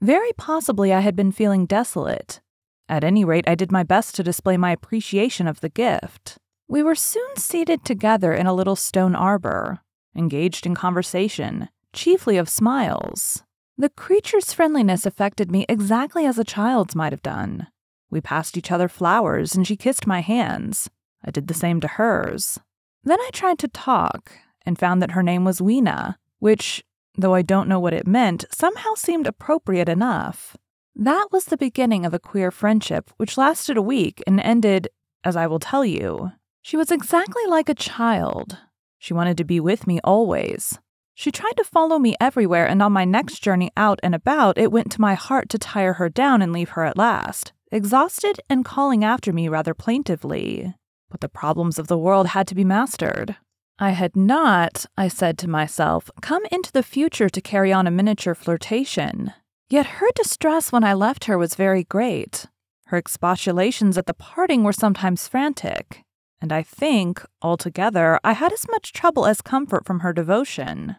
Very 0.00 0.32
possibly 0.32 0.92
I 0.92 1.00
had 1.00 1.16
been 1.16 1.32
feeling 1.32 1.66
desolate. 1.66 2.40
At 2.88 3.04
any 3.04 3.24
rate, 3.24 3.48
I 3.48 3.54
did 3.54 3.72
my 3.72 3.82
best 3.82 4.14
to 4.16 4.22
display 4.22 4.56
my 4.56 4.72
appreciation 4.72 5.48
of 5.48 5.60
the 5.60 5.68
gift. 5.68 6.36
We 6.68 6.82
were 6.82 6.94
soon 6.94 7.36
seated 7.36 7.84
together 7.84 8.32
in 8.32 8.46
a 8.46 8.54
little 8.54 8.76
stone 8.76 9.14
arbor, 9.14 9.80
engaged 10.14 10.66
in 10.66 10.74
conversation, 10.74 11.68
chiefly 11.92 12.36
of 12.36 12.48
smiles. 12.48 13.42
The 13.76 13.88
creature's 13.88 14.52
friendliness 14.52 15.04
affected 15.06 15.50
me 15.50 15.66
exactly 15.68 16.26
as 16.26 16.38
a 16.38 16.44
child's 16.44 16.94
might 16.94 17.12
have 17.12 17.22
done. 17.22 17.66
We 18.10 18.20
passed 18.20 18.56
each 18.56 18.70
other 18.70 18.88
flowers, 18.88 19.54
and 19.54 19.66
she 19.66 19.76
kissed 19.76 20.06
my 20.06 20.20
hands. 20.20 20.88
I 21.24 21.30
did 21.30 21.48
the 21.48 21.54
same 21.54 21.80
to 21.80 21.88
hers. 21.88 22.60
Then 23.02 23.20
I 23.20 23.30
tried 23.32 23.58
to 23.60 23.68
talk, 23.68 24.32
and 24.66 24.78
found 24.78 25.02
that 25.02 25.12
her 25.12 25.22
name 25.22 25.44
was 25.44 25.60
Weena, 25.60 26.18
which, 26.38 26.84
though 27.16 27.34
I 27.34 27.42
don't 27.42 27.68
know 27.68 27.80
what 27.80 27.94
it 27.94 28.06
meant, 28.06 28.44
somehow 28.50 28.94
seemed 28.94 29.26
appropriate 29.26 29.88
enough. 29.88 30.56
That 30.96 31.28
was 31.32 31.46
the 31.46 31.56
beginning 31.56 32.06
of 32.06 32.14
a 32.14 32.18
queer 32.18 32.50
friendship, 32.50 33.10
which 33.16 33.36
lasted 33.36 33.76
a 33.76 33.82
week 33.82 34.22
and 34.26 34.40
ended, 34.40 34.88
as 35.24 35.36
I 35.36 35.46
will 35.46 35.58
tell 35.58 35.84
you. 35.84 36.32
She 36.62 36.76
was 36.76 36.90
exactly 36.90 37.44
like 37.46 37.68
a 37.68 37.74
child. 37.74 38.58
She 38.98 39.12
wanted 39.12 39.36
to 39.38 39.44
be 39.44 39.60
with 39.60 39.86
me 39.86 40.00
always. 40.04 40.78
She 41.14 41.30
tried 41.30 41.56
to 41.58 41.64
follow 41.64 41.98
me 41.98 42.16
everywhere, 42.20 42.66
and 42.66 42.82
on 42.82 42.92
my 42.92 43.04
next 43.04 43.40
journey 43.40 43.70
out 43.76 44.00
and 44.02 44.14
about, 44.14 44.58
it 44.58 44.72
went 44.72 44.90
to 44.92 45.00
my 45.00 45.14
heart 45.14 45.48
to 45.50 45.58
tire 45.58 45.94
her 45.94 46.08
down 46.08 46.42
and 46.42 46.52
leave 46.52 46.70
her 46.70 46.84
at 46.84 46.96
last, 46.96 47.52
exhausted 47.70 48.40
and 48.48 48.64
calling 48.64 49.04
after 49.04 49.32
me 49.32 49.48
rather 49.48 49.74
plaintively. 49.74 50.74
But 51.10 51.20
the 51.20 51.28
problems 51.28 51.78
of 51.78 51.86
the 51.86 51.98
world 51.98 52.28
had 52.28 52.48
to 52.48 52.54
be 52.54 52.64
mastered. 52.64 53.36
I 53.78 53.90
had 53.90 54.14
not, 54.14 54.86
I 54.96 55.08
said 55.08 55.36
to 55.38 55.50
myself, 55.50 56.10
come 56.22 56.42
into 56.52 56.70
the 56.70 56.82
future 56.82 57.28
to 57.28 57.40
carry 57.40 57.72
on 57.72 57.86
a 57.86 57.90
miniature 57.90 58.34
flirtation. 58.34 59.32
Yet 59.68 59.86
her 59.98 60.08
distress 60.14 60.70
when 60.70 60.84
I 60.84 60.94
left 60.94 61.24
her 61.24 61.36
was 61.36 61.56
very 61.56 61.82
great. 61.84 62.46
Her 62.86 62.98
expostulations 62.98 63.98
at 63.98 64.06
the 64.06 64.14
parting 64.14 64.62
were 64.62 64.72
sometimes 64.72 65.26
frantic, 65.26 66.04
and 66.40 66.52
I 66.52 66.62
think, 66.62 67.24
altogether, 67.42 68.20
I 68.22 68.34
had 68.34 68.52
as 68.52 68.66
much 68.70 68.92
trouble 68.92 69.26
as 69.26 69.40
comfort 69.40 69.86
from 69.86 70.00
her 70.00 70.12
devotion. 70.12 70.96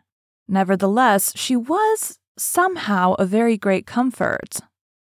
Nevertheless, 0.47 1.31
she 1.35 1.55
was, 1.55 2.19
somehow, 2.37 3.13
a 3.13 3.25
very 3.25 3.57
great 3.57 3.85
comfort. 3.85 4.59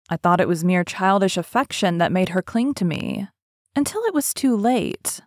I 0.08 0.16
thought 0.16 0.40
it 0.40 0.48
was 0.48 0.62
mere 0.62 0.84
childish 0.84 1.36
affection 1.36 1.98
that 1.98 2.12
made 2.12 2.28
her 2.28 2.42
cling 2.42 2.74
to 2.74 2.84
me, 2.84 3.28
until 3.74 4.02
it 4.02 4.14
was 4.14 4.32
too 4.32 4.54
late. 4.54 5.20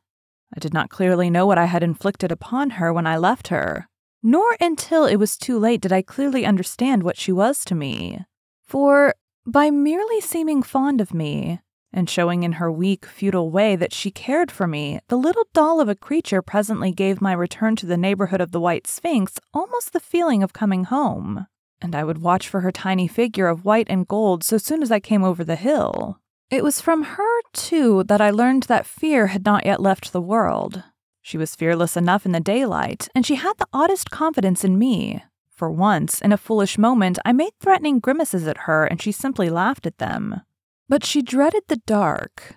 I 0.56 0.60
did 0.60 0.74
not 0.74 0.89
clearly 0.89 1.30
know 1.30 1.46
what 1.46 1.58
I 1.58 1.66
had 1.66 1.84
inflicted 1.84 2.32
upon 2.32 2.72
her 2.72 2.94
when 2.94 3.06
I 3.06 3.18
left 3.18 3.50
her, 3.50 3.88
nor 4.24 4.56
until 4.60 5.06
it 5.06 5.18
was 5.18 5.38
too 5.38 5.60
late 5.60 5.82
did 5.82 5.92
I 5.92 6.01
clearly 6.01 6.46
understand 6.46 7.04
what 7.04 7.18
she 7.18 7.32
was 7.32 7.63
to 7.66 7.75
me. 7.75 8.25
For, 8.66 9.16
by 9.46 9.70
merely 9.70 10.22
seeming 10.22 10.63
fond 10.63 11.01
of 11.01 11.13
me, 11.13 11.60
and 11.94 12.10
showing 12.10 12.44
in 12.44 12.54
her 12.54 12.72
weak, 12.72 13.06
futile 13.06 13.50
way 13.50 13.75
that 13.75 13.94
she 13.94 14.12
cared 14.12 14.51
for 14.51 14.68
me, 14.68 15.00
the 15.08 15.18
little 15.18 15.48
doll 15.54 15.80
of 15.80 15.89
a 15.89 15.96
creature 15.96 16.42
presently 16.42 16.92
gave 16.92 17.22
my 17.22 17.34
return 17.34 17.75
to 17.77 17.86
the 17.86 17.98
neighborhood 17.98 18.42
of 18.42 18.51
the 18.51 18.60
White 18.60 18.88
Sphinx 18.88 19.39
almost 19.54 19.94
the 19.94 20.00
feeling 20.00 20.44
of 20.44 20.54
coming 20.54 20.86
home. 20.86 21.48
And 21.82 21.96
I 21.96 22.04
would 22.04 22.22
watch 22.22 22.50
for 22.50 22.62
her 22.62 22.72
tiny 22.72 23.08
figure 23.08 23.48
of 23.48 23.66
white 23.66 23.88
and 23.89 24.08
gold 24.08 24.44
so 24.44 24.58
soon 24.58 24.82
as 24.82 24.92
I 24.92 25.00
came 25.00 25.24
over 25.24 25.44
the 25.44 25.56
hill. 25.56 26.20
It 26.50 26.63
was 26.63 26.82
from 26.82 27.04
her, 27.04 27.37
too, 27.54 28.04
that 28.04 28.22
I 28.22 28.30
learned 28.30 28.63
that 28.63 28.86
fear 28.86 29.27
had 29.27 29.46
not 29.46 29.66
yet 29.66 29.82
left 29.82 30.12
the 30.12 30.22
world. 30.22 30.84
She 31.22 31.38
was 31.38 31.56
fearless 31.56 31.98
enough 31.98 32.25
in 32.25 32.32
the 32.32 32.39
daylight, 32.39 33.10
and 33.13 33.25
she 33.25 33.36
had 33.36 33.54
the 33.58 33.68
oddest 33.74 34.10
confidence 34.12 34.63
in 34.63 34.77
me. 34.77 35.24
For 35.50 35.70
once, 35.70 36.22
in 36.22 36.32
a 36.32 36.38
foolish 36.38 36.77
moment, 36.77 37.20
I 37.25 37.34
made 37.34 37.54
threatening 37.60 38.00
grimaces 38.00 38.48
at 38.48 38.60
her, 38.60 38.86
and 38.86 39.01
she 39.01 39.12
simply 39.12 39.50
laughed 39.50 39.86
at 39.86 39.98
them. 39.98 40.42
But 40.88 41.04
she 41.04 41.22
dreaded 41.22 41.63
the 41.68 41.77
dark, 41.77 42.56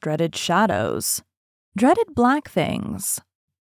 dreaded 0.00 0.34
shadows, 0.34 1.22
dreaded 1.76 2.14
black 2.14 2.48
things. 2.48 3.20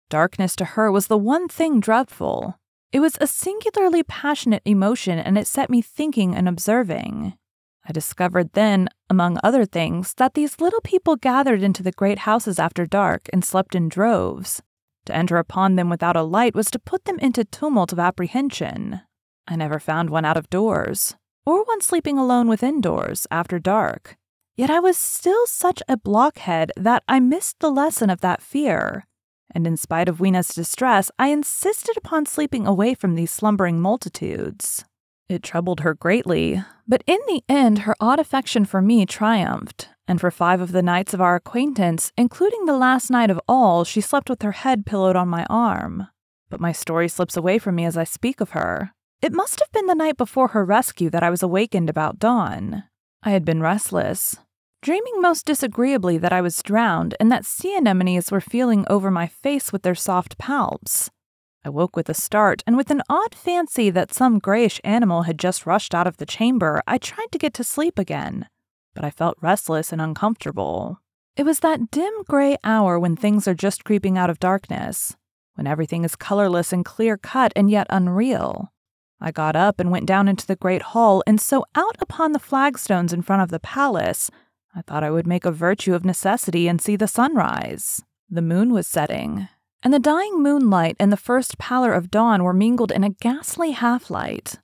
Darkness 0.09 0.55
to 0.55 0.65
her 0.65 0.91
was 0.91 1.07
the 1.07 1.17
one 1.17 1.47
thing 1.47 1.79
dreadful. 1.79 2.57
It 2.91 3.01
was 3.01 3.17
a 3.21 3.27
singularly 3.27 4.01
passionate 4.01 4.63
emotion, 4.65 5.19
and 5.19 5.37
it 5.37 5.45
set 5.45 5.69
me 5.69 5.81
thinking 5.81 6.33
and 6.33 6.49
observing. 6.49 7.33
I 7.89 7.91
discovered 7.91 8.53
then, 8.53 8.87
among 9.09 9.39
other 9.43 9.65
things, 9.65 10.13
that 10.17 10.35
these 10.35 10.61
little 10.61 10.81
people 10.81 11.15
gathered 11.15 11.63
into 11.63 11.81
the 11.81 11.91
great 11.91 12.19
houses 12.19 12.59
after 12.59 12.85
dark 12.85 13.27
and 13.33 13.43
slept 13.43 13.73
in 13.73 13.89
droves. 13.89 14.61
To 15.07 15.15
enter 15.15 15.37
upon 15.37 15.75
them 15.75 15.89
without 15.89 16.15
a 16.15 16.21
light 16.21 16.53
was 16.53 16.69
to 16.69 16.77
put 16.77 17.05
them 17.05 17.17
into 17.17 17.43
tumult 17.43 17.91
of 17.91 17.97
apprehension. 17.97 19.01
I 19.47 19.55
never 19.55 19.79
found 19.79 20.11
one 20.11 20.23
out 20.23 20.37
of 20.37 20.51
doors, 20.51 21.15
or 21.47 21.63
one 21.63 21.81
sleeping 21.81 22.19
alone 22.19 22.47
within 22.47 22.79
doors 22.79 23.25
after 23.31 23.57
dark. 23.57 24.17
Yet 24.55 24.69
I 24.69 24.79
was 24.79 24.95
still 24.95 25.47
such 25.47 25.81
a 25.89 25.97
blockhead 25.97 26.71
that 26.77 27.01
I 27.07 27.19
missed 27.19 27.59
the 27.59 27.71
lesson 27.71 28.11
of 28.11 28.21
that 28.21 28.43
fear. 28.43 29.07
And 29.49 29.65
in 29.65 29.77
spite 29.77 30.07
of 30.07 30.19
Weena's 30.19 30.49
distress, 30.49 31.09
I 31.17 31.29
insisted 31.29 31.97
upon 31.97 32.27
sleeping 32.27 32.67
away 32.67 32.93
from 32.93 33.15
these 33.15 33.31
slumbering 33.31 33.81
multitudes. 33.81 34.85
It 35.29 35.43
troubled 35.43 35.81
her 35.81 35.93
greatly, 35.93 36.63
but 36.87 37.03
in 37.05 37.19
the 37.27 37.43
end, 37.47 37.79
her 37.79 37.95
odd 37.99 38.19
affection 38.19 38.65
for 38.65 38.81
me 38.81 39.05
triumphed, 39.05 39.87
and 40.07 40.19
for 40.19 40.31
five 40.31 40.59
of 40.59 40.71
the 40.71 40.81
nights 40.81 41.13
of 41.13 41.21
our 41.21 41.35
acquaintance, 41.35 42.11
including 42.17 42.65
the 42.65 42.75
last 42.75 43.11
night 43.11 43.29
of 43.29 43.39
all, 43.47 43.83
she 43.83 44.01
slept 44.01 44.27
with 44.27 44.41
her 44.41 44.53
head 44.53 44.87
pillowed 44.87 45.15
on 45.15 45.27
my 45.27 45.45
arm. 45.47 46.07
But 46.49 46.59
my 46.59 46.71
story 46.71 47.07
slips 47.07 47.37
away 47.37 47.59
from 47.59 47.75
me 47.75 47.85
as 47.85 47.95
I 47.95 48.05
speak 48.05 48.41
of 48.41 48.51
her. 48.51 48.91
It 49.21 49.31
must 49.31 49.59
have 49.59 49.71
been 49.71 49.85
the 49.85 49.93
night 49.93 50.17
before 50.17 50.49
her 50.49 50.65
rescue 50.65 51.11
that 51.11 51.21
I 51.21 51.29
was 51.29 51.43
awakened 51.43 51.91
about 51.91 52.17
dawn. 52.17 52.85
I 53.21 53.29
had 53.29 53.45
been 53.45 53.61
restless, 53.61 54.37
dreaming 54.81 55.21
most 55.21 55.45
disagreeably 55.45 56.17
that 56.17 56.33
I 56.33 56.41
was 56.41 56.63
drowned 56.63 57.13
and 57.19 57.31
that 57.31 57.45
sea 57.45 57.75
anemones 57.75 58.31
were 58.31 58.41
feeling 58.41 58.83
over 58.89 59.11
my 59.11 59.27
face 59.27 59.71
with 59.71 59.83
their 59.83 59.93
soft 59.93 60.39
palps. 60.39 61.11
I 61.63 61.69
woke 61.69 61.95
with 61.95 62.07
a 62.07 62.13
start, 62.13 62.63
and 62.65 62.77
with 62.77 62.89
an 62.89 63.01
odd 63.09 63.35
fancy 63.35 63.89
that 63.89 64.13
some 64.13 64.39
grayish 64.39 64.79
animal 64.83 65.23
had 65.23 65.37
just 65.37 65.65
rushed 65.65 65.93
out 65.93 66.07
of 66.07 66.17
the 66.17 66.25
chamber, 66.25 66.81
I 66.87 66.97
tried 66.97 67.31
to 67.33 67.37
get 67.37 67.53
to 67.55 67.63
sleep 67.63 67.99
again, 67.99 68.47
but 68.93 69.03
I 69.03 69.09
felt 69.09 69.37
restless 69.41 69.91
and 69.91 70.01
uncomfortable. 70.01 71.01
It 71.35 71.43
was 71.43 71.59
that 71.59 71.91
dim 71.91 72.23
gray 72.27 72.57
hour 72.63 72.97
when 72.97 73.15
things 73.15 73.47
are 73.47 73.53
just 73.53 73.83
creeping 73.83 74.17
out 74.17 74.29
of 74.29 74.39
darkness, 74.39 75.17
when 75.55 75.67
everything 75.67 76.05
is 76.05 76.15
colorless 76.15 76.71
and 76.71 76.85
clear 76.85 77.17
cut 77.17 77.51
and 77.55 77.69
yet 77.69 77.87
unreal. 77.89 78.71
I 79.19 79.31
got 79.31 79.57
up 79.57 79.81
and 79.81 79.91
went 79.91 80.05
down 80.05 80.29
into 80.29 80.47
the 80.47 80.55
great 80.55 80.81
hall, 80.81 81.21
and 81.27 81.41
so 81.41 81.65
out 81.75 81.97
upon 81.99 82.31
the 82.31 82.39
flagstones 82.39 83.11
in 83.11 83.21
front 83.21 83.41
of 83.41 83.49
the 83.49 83.59
palace, 83.59 84.31
I 84.73 84.81
thought 84.81 85.03
I 85.03 85.11
would 85.11 85.27
make 85.27 85.43
a 85.43 85.51
virtue 85.51 85.93
of 85.93 86.05
necessity 86.05 86.69
and 86.69 86.81
see 86.81 86.95
the 86.95 87.07
sunrise. 87.07 88.01
The 88.29 88.41
moon 88.41 88.71
was 88.71 88.87
setting, 88.87 89.49
and 89.83 89.93
the 89.93 89.99
dying 89.99 90.41
moonlight 90.41 90.95
and 90.99 91.11
the 91.11 91.17
first 91.17 91.57
pallor 91.57 91.93
of 91.93 92.11
dawn 92.11 92.43
were 92.43 92.53
mingled 92.53 92.91
in 92.91 93.03
a 93.03 93.09
ghastly 93.09 93.71
half 93.71 94.09
light. 94.09 94.55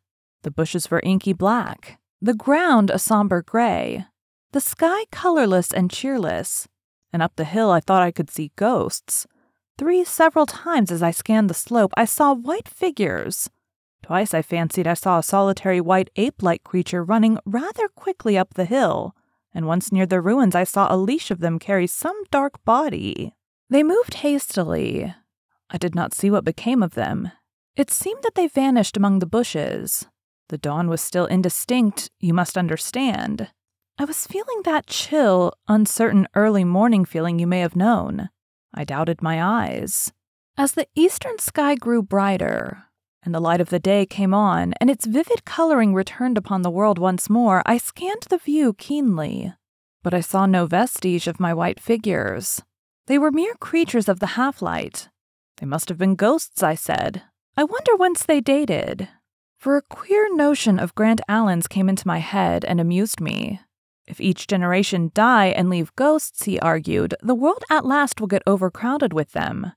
The 0.43 0.51
bushes 0.51 0.91
were 0.91 1.01
inky 1.03 1.33
black, 1.33 1.99
the 2.21 2.33
ground 2.33 2.89
a 2.89 2.99
somber 2.99 3.41
gray, 3.41 4.05
the 4.51 4.61
sky 4.61 5.05
colorless 5.11 5.71
and 5.73 5.91
cheerless, 5.91 6.67
and 7.11 7.21
up 7.21 7.35
the 7.35 7.45
hill 7.45 7.71
I 7.71 7.79
thought 7.79 8.03
I 8.03 8.11
could 8.11 8.29
see 8.29 8.51
ghosts. 8.55 9.25
Three 9.77 10.03
several 10.03 10.45
times 10.45 10.91
as 10.91 11.03
I 11.03 11.11
scanned 11.11 11.49
the 11.49 11.53
slope, 11.53 11.91
I 11.97 12.05
saw 12.05 12.33
white 12.33 12.67
figures. 12.67 13.49
Twice 14.03 14.33
I 14.33 14.41
fancied 14.41 14.87
I 14.87 14.93
saw 14.93 15.19
a 15.19 15.23
solitary 15.23 15.81
white 15.81 16.09
ape 16.15 16.41
like 16.41 16.63
creature 16.63 17.03
running 17.03 17.39
rather 17.45 17.87
quickly 17.89 18.37
up 18.37 18.53
the 18.53 18.65
hill 18.65 19.15
and 19.55 19.65
once 19.65 19.91
near 19.91 20.05
the 20.05 20.21
ruins 20.21 20.53
I 20.53 20.65
saw 20.65 20.93
a 20.93 20.97
leash 20.97 21.31
of 21.31 21.39
them 21.39 21.57
carry 21.57 21.87
some 21.87 22.21
dark 22.29 22.63
body. 22.65 23.34
They 23.69 23.83
moved 23.83 24.15
hastily. 24.15 25.13
I 25.69 25.77
did 25.77 25.95
not 25.95 26.13
see 26.13 26.29
what 26.29 26.45
became 26.45 26.83
of 26.83 26.93
them. 26.93 27.31
It 27.75 27.91
seemed 27.91 28.21
that 28.23 28.35
they 28.35 28.47
vanished 28.47 28.95
among 28.95 29.19
the 29.19 29.25
bushes. 29.25 30.07
The 30.49 30.57
dawn 30.57 30.87
was 30.87 31.01
still 31.01 31.25
indistinct, 31.25 32.11
you 32.19 32.33
must 32.33 32.57
understand. 32.57 33.49
I 33.97 34.05
was 34.05 34.27
feeling 34.27 34.61
that 34.65 34.87
chill, 34.87 35.53
uncertain 35.67 36.27
early 36.35 36.63
morning 36.63 37.05
feeling 37.05 37.39
you 37.39 37.47
may 37.47 37.61
have 37.61 37.75
known. 37.75 38.29
I 38.73 38.83
doubted 38.83 39.21
my 39.21 39.41
eyes. 39.43 40.13
As 40.57 40.73
the 40.73 40.87
eastern 40.95 41.39
sky 41.39 41.75
grew 41.75 42.03
brighter, 42.03 42.83
and 43.23 43.33
the 43.33 43.39
light 43.39 43.61
of 43.61 43.69
the 43.69 43.79
day 43.79 44.05
came 44.05 44.33
on, 44.33 44.73
and 44.79 44.89
its 44.89 45.05
vivid 45.05 45.43
coloring 45.45 45.93
returned 45.93 46.37
upon 46.37 46.61
the 46.61 46.69
world 46.69 46.99
once 46.99 47.29
more, 47.29 47.63
I 47.65 47.77
scanned 47.77 48.27
the 48.29 48.37
view 48.37 48.73
keenly. 48.73 49.53
But 50.03 50.13
I 50.13 50.21
saw 50.21 50.45
no 50.45 50.67
vestige 50.67 51.27
of 51.27 51.39
my 51.39 51.53
white 51.53 51.79
figures. 51.79 52.61
They 53.07 53.17
were 53.19 53.31
mere 53.31 53.53
creatures 53.55 54.09
of 54.09 54.19
the 54.19 54.35
half 54.37 54.61
light. 54.61 55.09
They 55.57 55.65
must 55.65 55.89
have 55.89 55.97
been 55.97 56.15
ghosts, 56.15 56.63
I 56.63 56.75
said. 56.75 57.21
I 57.55 57.63
wonder 57.63 57.95
whence 57.95 58.23
they 58.23 58.41
dated. 58.41 59.07
For 59.57 59.77
a 59.77 59.81
queer 59.81 60.33
notion 60.35 60.79
of 60.79 60.95
Grant 60.95 61.21
Allen's 61.27 61.67
came 61.67 61.87
into 61.87 62.07
my 62.07 62.17
head 62.17 62.65
and 62.65 62.79
amused 62.79 63.21
me. 63.21 63.61
If 64.07 64.21
each 64.21 64.47
generation 64.47 65.11
die 65.13 65.47
and 65.47 65.69
leave 65.69 65.95
ghosts, 65.95 66.43
he 66.43 66.59
argued, 66.59 67.15
the 67.21 67.33
world 67.35 67.63
at 67.69 67.85
last 67.85 68.19
will 68.19 68.27
get 68.27 68.43
overcrowded 68.45 69.13
with 69.13 69.31
them. 69.31 69.71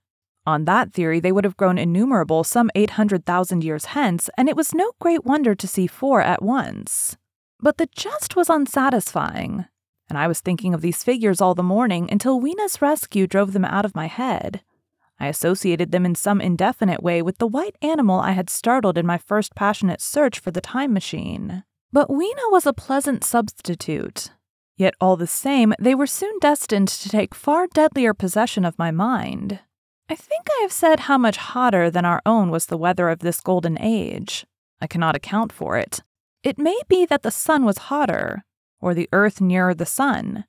On 0.47 0.65
that 0.65 0.93
theory, 0.93 1.21
they 1.21 1.33
would 1.33 1.45
have 1.45 1.57
grown 1.57 1.79
innumerable 1.79 2.45
some 2.45 2.71
800,000 2.75 3.63
years 3.63 3.87
hence, 3.87 4.31
and 4.37 4.49
it 4.49 4.57
was 4.57 4.75
no 4.75 4.93
great 5.01 5.25
wonder 5.25 5.55
to 5.55 5.69
see 5.69 5.87
four 5.87 6.21
at 6.23 6.43
once. 6.43 7.17
But 7.61 7.77
the 7.77 7.89
jest 7.95 8.37
was 8.37 8.49
unsatisfying, 8.49 9.67
and 10.09 10.19
I 10.19 10.27
was 10.27 10.41
thinking 10.41 10.75
of 10.75 10.81
these 10.81 11.05
figures 11.05 11.41
all 11.41 11.55
the 11.55 11.63
morning 11.63 12.09
until 12.11 12.41
Weena's 12.41 12.81
rescue 12.81 13.27
drove 13.27 13.53
them 13.53 13.65
out 13.65 13.85
of 13.85 13.95
my 13.95 14.07
head. 14.07 14.63
I 15.21 15.27
associated 15.27 15.91
them 15.91 16.07
in 16.07 16.15
some 16.15 16.41
indefinite 16.41 17.03
way 17.03 17.23
with 17.23 17.39
the 17.39 17.47
white 17.47 17.77
animal 17.83 18.21
I 18.21 18.33
had 18.33 18.49
startled 18.49 18.97
in 18.97 19.07
my 19.07 19.19
first 19.19 19.55
passionate 19.55 20.01
search 20.01 20.39
for 20.39 20.51
the 20.51 20.61
time 20.61 20.93
machine. 20.93 21.65
But 21.93 22.11
Weena 22.11 22.51
was 22.51 22.67
a 22.67 22.73
pleasant 22.73 23.25
substitute. 23.25 24.31
Yet 24.77 24.95
all 25.01 25.17
the 25.17 25.27
same, 25.27 25.75
they 25.81 25.95
were 25.95 26.07
soon 26.07 26.39
destined 26.39 26.89
to 26.89 27.09
take 27.09 27.35
far 27.35 27.67
deadlier 27.67 28.15
possession 28.15 28.65
of 28.65 28.79
my 28.79 28.93
mind. 28.93 29.59
I 30.09 30.15
think 30.15 30.47
I 30.49 30.63
have 30.63 30.73
said 30.73 31.01
how 31.01 31.19
much 31.19 31.37
hotter 31.37 31.91
than 31.91 32.05
our 32.05 32.23
own 32.25 32.51
was 32.51 32.67
the 32.67 32.79
weather 32.79 33.09
of 33.09 33.19
this 33.19 33.41
golden 33.41 33.77
age. 33.81 34.47
I 34.81 34.87
cannot 34.87 35.17
account 35.17 35.53
for 35.53 35.77
it. 35.77 36.03
It 36.45 36.59
may 36.59 36.79
be 36.89 37.05
that 37.07 37.23
the 37.23 37.33
sun 37.33 37.65
was 37.65 37.79
hotter, 37.79 38.45
or 38.81 38.95
the 38.95 39.09
earth 39.13 39.41
nearer 39.41 39.75
the 39.75 39.87
sun. 39.87 40.45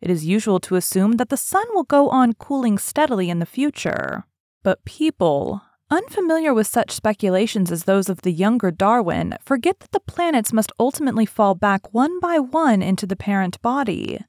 It 0.00 0.10
is 0.10 0.24
usual 0.24 0.60
to 0.60 0.76
assume 0.76 1.12
that 1.12 1.28
the 1.28 1.36
sun 1.36 1.66
will 1.72 1.84
go 1.84 2.08
on 2.08 2.32
cooling 2.34 2.78
steadily 2.78 3.28
in 3.28 3.38
the 3.38 3.46
future. 3.46 4.24
But 4.62 4.84
people, 4.84 5.62
unfamiliar 5.90 6.54
with 6.54 6.66
such 6.66 6.90
speculations 6.90 7.70
as 7.70 7.84
those 7.84 8.08
of 8.08 8.22
the 8.22 8.32
younger 8.32 8.70
Darwin, 8.70 9.36
forget 9.42 9.80
that 9.80 9.92
the 9.92 10.00
planets 10.00 10.52
must 10.52 10.72
ultimately 10.78 11.26
fall 11.26 11.54
back 11.54 11.92
one 11.92 12.20
by 12.20 12.38
one 12.38 12.82
into 12.82 13.06
the 13.06 13.16
parent 13.16 13.60
body. 13.60 14.20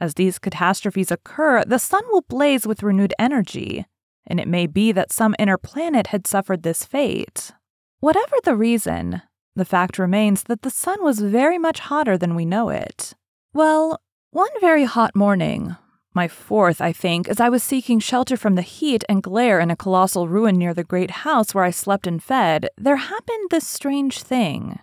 As 0.00 0.14
these 0.14 0.38
catastrophes 0.38 1.10
occur, 1.10 1.62
the 1.64 1.78
sun 1.78 2.02
will 2.10 2.22
blaze 2.22 2.66
with 2.66 2.82
renewed 2.82 3.14
energy, 3.18 3.86
and 4.26 4.40
it 4.40 4.48
may 4.48 4.66
be 4.66 4.92
that 4.92 5.12
some 5.12 5.34
inner 5.38 5.58
planet 5.58 6.08
had 6.08 6.26
suffered 6.26 6.62
this 6.62 6.84
fate. 6.84 7.52
Whatever 8.00 8.36
the 8.42 8.56
reason, 8.56 9.22
the 9.54 9.64
fact 9.64 9.98
remains 9.98 10.44
that 10.44 10.62
the 10.62 10.70
sun 10.70 11.02
was 11.02 11.20
very 11.20 11.58
much 11.58 11.80
hotter 11.80 12.16
than 12.16 12.34
we 12.34 12.44
know 12.44 12.68
it. 12.68 13.14
Well, 13.52 14.00
one 14.30 14.50
very 14.60 14.84
hot 14.84 15.16
morning, 15.16 15.76
my 16.12 16.26
fourth, 16.26 16.80
I 16.80 16.92
think, 16.92 17.28
as 17.28 17.38
I 17.38 17.48
was 17.48 17.62
seeking 17.62 18.00
shelter 18.00 18.36
from 18.36 18.56
the 18.56 18.62
heat 18.62 19.04
and 19.08 19.22
glare 19.22 19.60
in 19.60 19.70
a 19.70 19.76
colossal 19.76 20.26
ruin 20.26 20.58
near 20.58 20.74
the 20.74 20.82
great 20.82 21.10
house 21.10 21.54
where 21.54 21.62
I 21.62 21.70
slept 21.70 22.06
and 22.06 22.20
fed, 22.20 22.68
there 22.76 22.96
happened 22.96 23.50
this 23.50 23.66
strange 23.66 24.20
thing. 24.22 24.80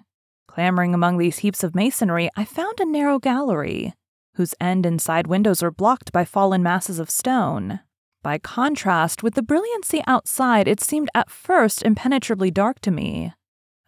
Clambering 0.48 0.94
among 0.94 1.18
these 1.18 1.40
heaps 1.40 1.66
of 1.66 1.76
masonry, 1.76 2.30
I 2.38 2.46
found 2.46 2.80
a 2.80 2.86
narrow 2.86 3.20
gallery, 3.20 3.94
whose 4.36 4.56
end 4.62 4.86
and 4.86 5.02
side 5.02 5.28
windows 5.28 5.62
were 5.62 5.72
blocked 5.72 6.14
by 6.14 6.24
fallen 6.24 6.64
masses 6.64 6.98
of 6.98 7.10
stone. 7.10 7.82
By 8.24 8.38
contrast, 8.38 9.22
with 9.22 9.36
the 9.36 9.44
brilliancy 9.44 10.02
outside, 10.08 10.68
it 10.68 10.80
seemed 10.80 11.10
at 11.14 11.30
first 11.30 11.84
impenetrably 11.84 12.52
dark 12.52 12.80
to 12.82 12.92
me. 12.92 13.34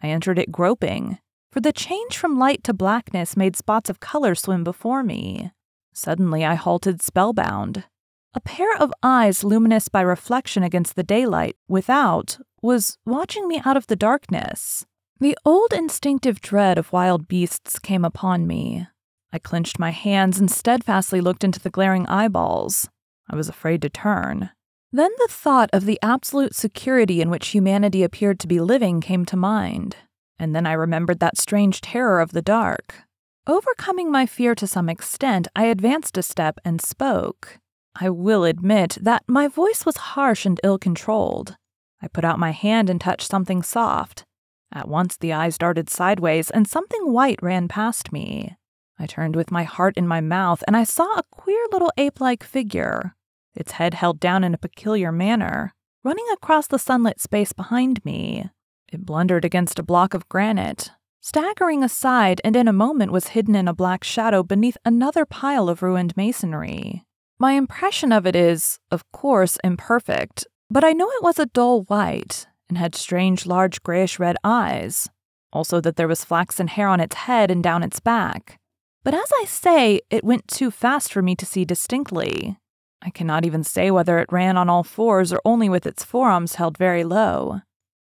I 0.02 0.08
entered 0.08 0.38
it 0.38 0.52
groping, 0.52 1.18
for 1.52 1.60
the 1.60 1.72
change 1.72 2.16
from 2.16 2.38
light 2.38 2.62
to 2.64 2.72
blackness 2.72 3.36
made 3.36 3.56
spots 3.56 3.90
of 3.90 4.00
color 4.00 4.34
swim 4.34 4.64
before 4.64 5.02
me. 5.02 5.52
Suddenly, 5.92 6.44
I 6.44 6.54
halted 6.54 7.02
spellbound. 7.02 7.84
A 8.32 8.40
pair 8.40 8.76
of 8.76 8.92
eyes, 9.02 9.42
luminous 9.42 9.88
by 9.88 10.02
reflection 10.02 10.62
against 10.62 10.94
the 10.94 11.02
daylight 11.02 11.56
without, 11.68 12.38
was 12.62 12.96
watching 13.04 13.48
me 13.48 13.60
out 13.64 13.76
of 13.76 13.88
the 13.88 13.96
darkness. 13.96 14.86
The 15.18 15.36
old 15.44 15.72
instinctive 15.72 16.40
dread 16.40 16.78
of 16.78 16.92
wild 16.92 17.26
beasts 17.26 17.78
came 17.78 18.04
upon 18.04 18.46
me. 18.46 18.86
I 19.32 19.38
clenched 19.38 19.78
my 19.78 19.90
hands 19.90 20.38
and 20.38 20.50
steadfastly 20.50 21.20
looked 21.20 21.44
into 21.44 21.60
the 21.60 21.70
glaring 21.70 22.06
eyeballs. 22.06 22.88
I 23.28 23.36
was 23.36 23.48
afraid 23.48 23.82
to 23.82 23.90
turn. 23.90 24.50
Then 24.92 25.10
the 25.18 25.28
thought 25.30 25.70
of 25.72 25.84
the 25.84 26.00
absolute 26.02 26.54
security 26.54 27.20
in 27.20 27.30
which 27.30 27.48
humanity 27.48 28.02
appeared 28.02 28.40
to 28.40 28.48
be 28.48 28.60
living 28.60 29.00
came 29.00 29.24
to 29.26 29.36
mind, 29.36 29.96
and 30.38 30.54
then 30.54 30.66
I 30.66 30.72
remembered 30.72 31.20
that 31.20 31.38
strange 31.38 31.80
terror 31.80 32.20
of 32.20 32.32
the 32.32 32.42
dark. 32.42 33.04
Overcoming 33.46 34.10
my 34.10 34.26
fear 34.26 34.54
to 34.56 34.66
some 34.66 34.88
extent, 34.88 35.46
I 35.54 35.66
advanced 35.66 36.18
a 36.18 36.22
step 36.22 36.58
and 36.64 36.80
spoke. 36.80 37.58
I 38.00 38.10
will 38.10 38.44
admit 38.44 38.98
that 39.00 39.22
my 39.28 39.46
voice 39.46 39.86
was 39.86 39.96
harsh 39.96 40.44
and 40.44 40.60
ill 40.64 40.78
controlled. 40.78 41.56
I 42.02 42.08
put 42.08 42.24
out 42.24 42.38
my 42.38 42.50
hand 42.50 42.90
and 42.90 43.00
touched 43.00 43.30
something 43.30 43.62
soft. 43.62 44.24
At 44.72 44.88
once 44.88 45.16
the 45.16 45.32
eyes 45.32 45.58
darted 45.58 45.88
sideways 45.88 46.50
and 46.50 46.66
something 46.66 47.12
white 47.12 47.42
ran 47.42 47.68
past 47.68 48.12
me. 48.12 48.56
I 48.98 49.06
turned 49.06 49.36
with 49.36 49.50
my 49.50 49.64
heart 49.64 49.96
in 49.96 50.06
my 50.06 50.20
mouth 50.20 50.62
and 50.66 50.76
I 50.76 50.84
saw 50.84 51.14
a 51.14 51.24
queer 51.30 51.64
little 51.72 51.92
ape 51.96 52.20
like 52.20 52.44
figure, 52.44 53.14
its 53.54 53.72
head 53.72 53.94
held 53.94 54.20
down 54.20 54.44
in 54.44 54.54
a 54.54 54.58
peculiar 54.58 55.12
manner, 55.12 55.74
running 56.04 56.26
across 56.32 56.66
the 56.66 56.78
sunlit 56.78 57.20
space 57.20 57.52
behind 57.52 58.04
me. 58.04 58.50
It 58.92 59.06
blundered 59.06 59.44
against 59.44 59.78
a 59.78 59.84
block 59.84 60.14
of 60.14 60.28
granite, 60.28 60.90
staggering 61.20 61.82
aside, 61.82 62.40
and 62.44 62.56
in 62.56 62.68
a 62.68 62.72
moment 62.72 63.12
was 63.12 63.28
hidden 63.28 63.54
in 63.54 63.68
a 63.68 63.74
black 63.74 64.04
shadow 64.04 64.42
beneath 64.42 64.76
another 64.84 65.24
pile 65.24 65.68
of 65.68 65.82
ruined 65.82 66.16
masonry. 66.16 67.04
My 67.38 67.52
impression 67.52 68.12
of 68.12 68.26
it 68.26 68.36
is, 68.36 68.78
of 68.90 69.10
course, 69.12 69.58
imperfect, 69.64 70.46
but 70.70 70.84
I 70.84 70.92
know 70.92 71.08
it 71.10 71.22
was 71.22 71.38
a 71.38 71.46
dull 71.46 71.82
white 71.84 72.46
and 72.68 72.78
had 72.78 72.94
strange, 72.94 73.46
large 73.46 73.82
grayish 73.82 74.18
red 74.18 74.36
eyes. 74.44 75.08
Also, 75.52 75.80
that 75.80 75.96
there 75.96 76.06
was 76.06 76.24
flaxen 76.24 76.68
hair 76.68 76.86
on 76.86 77.00
its 77.00 77.16
head 77.16 77.50
and 77.50 77.62
down 77.62 77.82
its 77.82 77.98
back. 77.98 78.60
But 79.02 79.14
as 79.14 79.30
I 79.40 79.44
say, 79.46 80.00
it 80.10 80.22
went 80.22 80.46
too 80.46 80.70
fast 80.70 81.12
for 81.12 81.22
me 81.22 81.34
to 81.36 81.46
see 81.46 81.64
distinctly. 81.64 82.59
I 83.02 83.10
cannot 83.10 83.44
even 83.44 83.64
say 83.64 83.90
whether 83.90 84.18
it 84.18 84.32
ran 84.32 84.56
on 84.56 84.68
all 84.68 84.82
fours 84.82 85.32
or 85.32 85.40
only 85.44 85.68
with 85.68 85.86
its 85.86 86.04
forearms 86.04 86.56
held 86.56 86.76
very 86.76 87.04
low. 87.04 87.60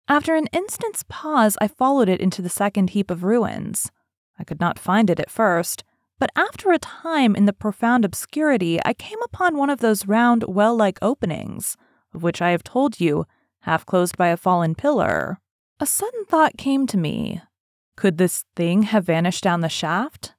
After 0.08 0.34
an 0.34 0.49
instant's 0.52 1.04
pause, 1.08 1.56
I 1.61 1.68
followed 1.68 2.08
it 2.08 2.20
into 2.20 2.42
the 2.42 2.49
second 2.49 2.90
heap 2.90 3.11
of 3.11 3.25
ruins. 3.25 3.90
I 4.38 4.44
could 4.44 4.61
not 4.61 4.78
find 4.78 5.08
it 5.08 5.20
at 5.20 5.30
first, 5.30 5.84
but 6.18 6.30
after 6.37 6.70
a 6.70 6.78
time 6.78 7.34
in 7.34 7.46
the 7.46 7.52
profound 7.52 8.04
obscurity, 8.04 8.78
I 8.84 8.94
came 8.94 9.20
upon 9.25 9.56
one 9.56 9.70
of 9.70 9.80
those 9.80 10.06
round, 10.06 10.44
well 10.46 10.76
like 10.76 10.99
openings, 11.00 11.76
of 12.14 12.22
which 12.22 12.42
I 12.42 12.50
have 12.50 12.62
told 12.62 13.00
you, 13.00 13.26
half 13.61 13.87
closed 13.87 14.16
by 14.16 14.28
a 14.28 14.37
fallen 14.37 14.75
pillar. 14.75 15.38
A 15.80 15.87
sudden 15.87 16.25
thought 16.26 16.56
came 16.56 16.87
to 16.88 16.99
me. 16.99 17.40
Could 17.96 18.18
this 18.18 18.44
thing 18.54 18.82
have 18.84 19.04
vanished 19.04 19.42
down 19.42 19.62
the 19.62 19.68
shaft? 19.68 20.34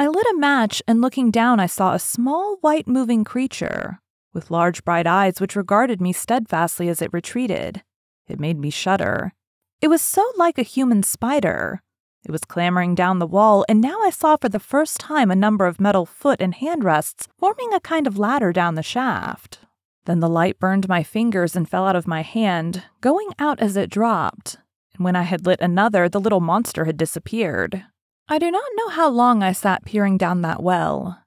I 0.00 0.06
lit 0.06 0.26
a 0.32 0.38
match, 0.38 0.82
and 0.88 1.02
looking 1.02 1.30
down, 1.30 1.60
I 1.60 1.66
saw 1.66 1.92
a 1.92 1.98
small 1.98 2.56
white 2.62 2.88
moving 2.88 3.22
creature, 3.22 4.00
with 4.32 4.50
large 4.50 4.82
bright 4.82 5.06
eyes 5.06 5.42
which 5.42 5.54
regarded 5.54 6.00
me 6.00 6.14
steadfastly 6.14 6.88
as 6.88 7.02
it 7.02 7.12
retreated. 7.12 7.82
It 8.26 8.40
made 8.40 8.58
me 8.58 8.70
shudder. 8.70 9.34
It 9.82 9.88
was 9.88 10.00
so 10.00 10.24
like 10.38 10.56
a 10.56 10.62
human 10.62 11.02
spider. 11.02 11.82
It 12.24 12.30
was 12.30 12.46
clambering 12.46 12.94
down 12.94 13.18
the 13.18 13.26
wall, 13.26 13.66
and 13.68 13.78
now 13.78 14.00
I 14.00 14.08
saw 14.08 14.38
for 14.38 14.48
the 14.48 14.58
first 14.58 14.98
time 14.98 15.30
a 15.30 15.36
number 15.36 15.66
of 15.66 15.82
metal 15.82 16.06
foot 16.06 16.40
and 16.40 16.54
hand 16.54 16.82
rests 16.82 17.28
forming 17.38 17.74
a 17.74 17.78
kind 17.78 18.06
of 18.06 18.18
ladder 18.18 18.54
down 18.54 18.76
the 18.76 18.82
shaft. 18.82 19.58
Then 20.06 20.20
the 20.20 20.30
light 20.30 20.58
burned 20.58 20.88
my 20.88 21.02
fingers 21.02 21.54
and 21.54 21.68
fell 21.68 21.86
out 21.86 21.94
of 21.94 22.08
my 22.08 22.22
hand, 22.22 22.84
going 23.02 23.34
out 23.38 23.60
as 23.60 23.76
it 23.76 23.90
dropped. 23.90 24.56
And 24.94 25.04
when 25.04 25.14
I 25.14 25.24
had 25.24 25.44
lit 25.44 25.60
another, 25.60 26.08
the 26.08 26.20
little 26.20 26.40
monster 26.40 26.86
had 26.86 26.96
disappeared. 26.96 27.84
I 28.32 28.38
do 28.38 28.48
not 28.48 28.62
know 28.76 28.90
how 28.90 29.08
long 29.08 29.42
I 29.42 29.50
sat 29.50 29.84
peering 29.84 30.16
down 30.16 30.42
that 30.42 30.62
well. 30.62 31.18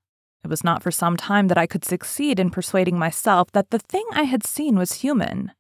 It 0.42 0.48
was 0.48 0.64
not 0.64 0.82
for 0.82 0.90
some 0.90 1.18
time 1.18 1.50
that 1.50 1.58
I 1.58 1.68
could 1.68 1.84
succeed 1.84 2.40
in 2.40 2.50
persuading 2.50 2.98
myself 2.98 3.52
that 3.52 3.72
the 3.72 3.80
thing 3.80 4.06
I 4.14 4.24
had 4.24 4.46
seen 4.46 4.78
was 4.78 4.94
human. 4.94 5.52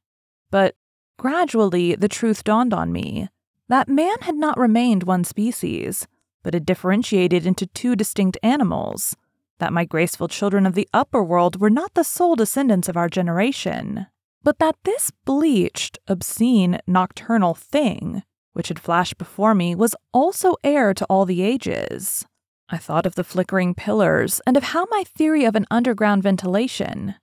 But 0.51 0.75
gradually, 1.19 1.95
the 1.95 2.07
truth 2.07 2.45
dawned 2.45 2.73
on 2.73 2.93
me 2.93 3.27
that 3.67 3.89
man 3.89 4.15
had 4.21 4.35
not 4.35 4.57
remained 4.57 5.03
one 5.03 5.25
species, 5.25 6.07
but 6.43 6.53
had 6.53 6.65
differentiated 6.65 7.45
into 7.45 7.67
two 7.67 7.97
distinct 7.97 8.38
animals, 8.41 9.13
that 9.59 9.73
my 9.73 9.83
graceful 9.83 10.29
children 10.29 10.65
of 10.65 10.75
the 10.75 10.88
upper 10.93 11.21
world 11.21 11.59
were 11.59 11.69
not 11.69 11.93
the 11.93 12.05
sole 12.05 12.38
descendants 12.38 12.88
of 12.88 12.95
our 12.95 13.09
generation, 13.09 14.07
but 14.43 14.59
that 14.59 14.77
this 14.85 15.12
bleached, 15.25 16.00
obscene, 16.07 16.79
nocturnal 16.88 17.53
thing 17.53 18.23
which 18.53 18.69
had 18.69 18.79
flashed 18.79 19.17
before 19.17 19.53
me, 19.53 19.75
was 19.75 19.95
also 20.13 20.55
heir 20.63 20.93
to 20.93 21.05
all 21.05 21.25
the 21.25 21.41
ages. 21.41 22.25
I 22.69 22.77
thought 22.77 23.05
of 23.05 23.15
the 23.15 23.24
flickering 23.24 23.75
pillars 23.75 24.41
and 24.48 24.57
of 24.57 24.63
how 24.63 24.86
my 24.89 25.03
theory 25.03 25.45
of 25.45 25.55
an 25.55 25.67
underground 25.69 26.24
ventilation. 26.24 27.15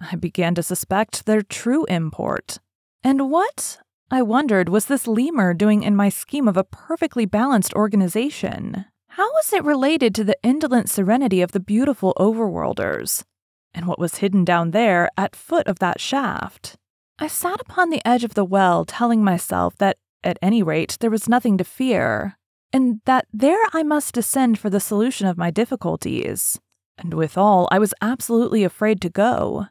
I 0.00 0.16
began 0.16 0.54
to 0.54 0.62
suspect 0.62 1.26
their 1.26 1.42
true 1.42 1.84
import. 1.86 2.58
And 3.02 3.30
what, 3.30 3.78
I 4.10 4.22
wondered, 4.22 4.68
was 4.68 4.86
this 4.86 5.06
lemur 5.06 5.54
doing 5.54 5.82
in 5.82 5.96
my 5.96 6.08
scheme 6.08 6.48
of 6.48 6.56
a 6.56 6.64
perfectly 6.64 7.26
balanced 7.26 7.74
organization? 7.74 8.86
How 9.08 9.30
was 9.32 9.52
it 9.52 9.64
related 9.64 10.14
to 10.14 10.24
the 10.24 10.38
indolent 10.42 10.90
serenity 10.90 11.40
of 11.42 11.52
the 11.52 11.60
beautiful 11.60 12.14
overworlders? 12.18 13.24
And 13.72 13.86
what 13.86 13.98
was 13.98 14.16
hidden 14.16 14.44
down 14.44 14.70
there 14.70 15.08
at 15.16 15.36
foot 15.36 15.66
of 15.66 15.80
that 15.80 16.00
shaft? 16.00 16.76
I 17.18 17.28
sat 17.28 17.60
upon 17.60 17.90
the 17.90 18.06
edge 18.06 18.24
of 18.24 18.34
the 18.34 18.44
well, 18.44 18.84
telling 18.84 19.22
myself 19.22 19.76
that 19.76 19.98
at 20.24 20.38
any 20.42 20.62
rate, 20.62 20.96
there 21.00 21.10
was 21.10 21.28
nothing 21.28 21.58
to 21.58 21.64
fear, 21.64 22.36
and 22.72 23.00
that 23.04 23.26
there 23.32 23.62
I 23.72 23.82
must 23.82 24.14
descend 24.14 24.58
for 24.58 24.70
the 24.70 24.80
solution 24.80 25.26
of 25.26 25.38
my 25.38 25.50
difficulties. 25.50 26.60
And 26.98 27.14
withal, 27.14 27.68
I 27.70 27.78
was 27.78 27.94
absolutely 28.00 28.64
afraid 28.64 29.00
to 29.02 29.10
go. 29.10 29.66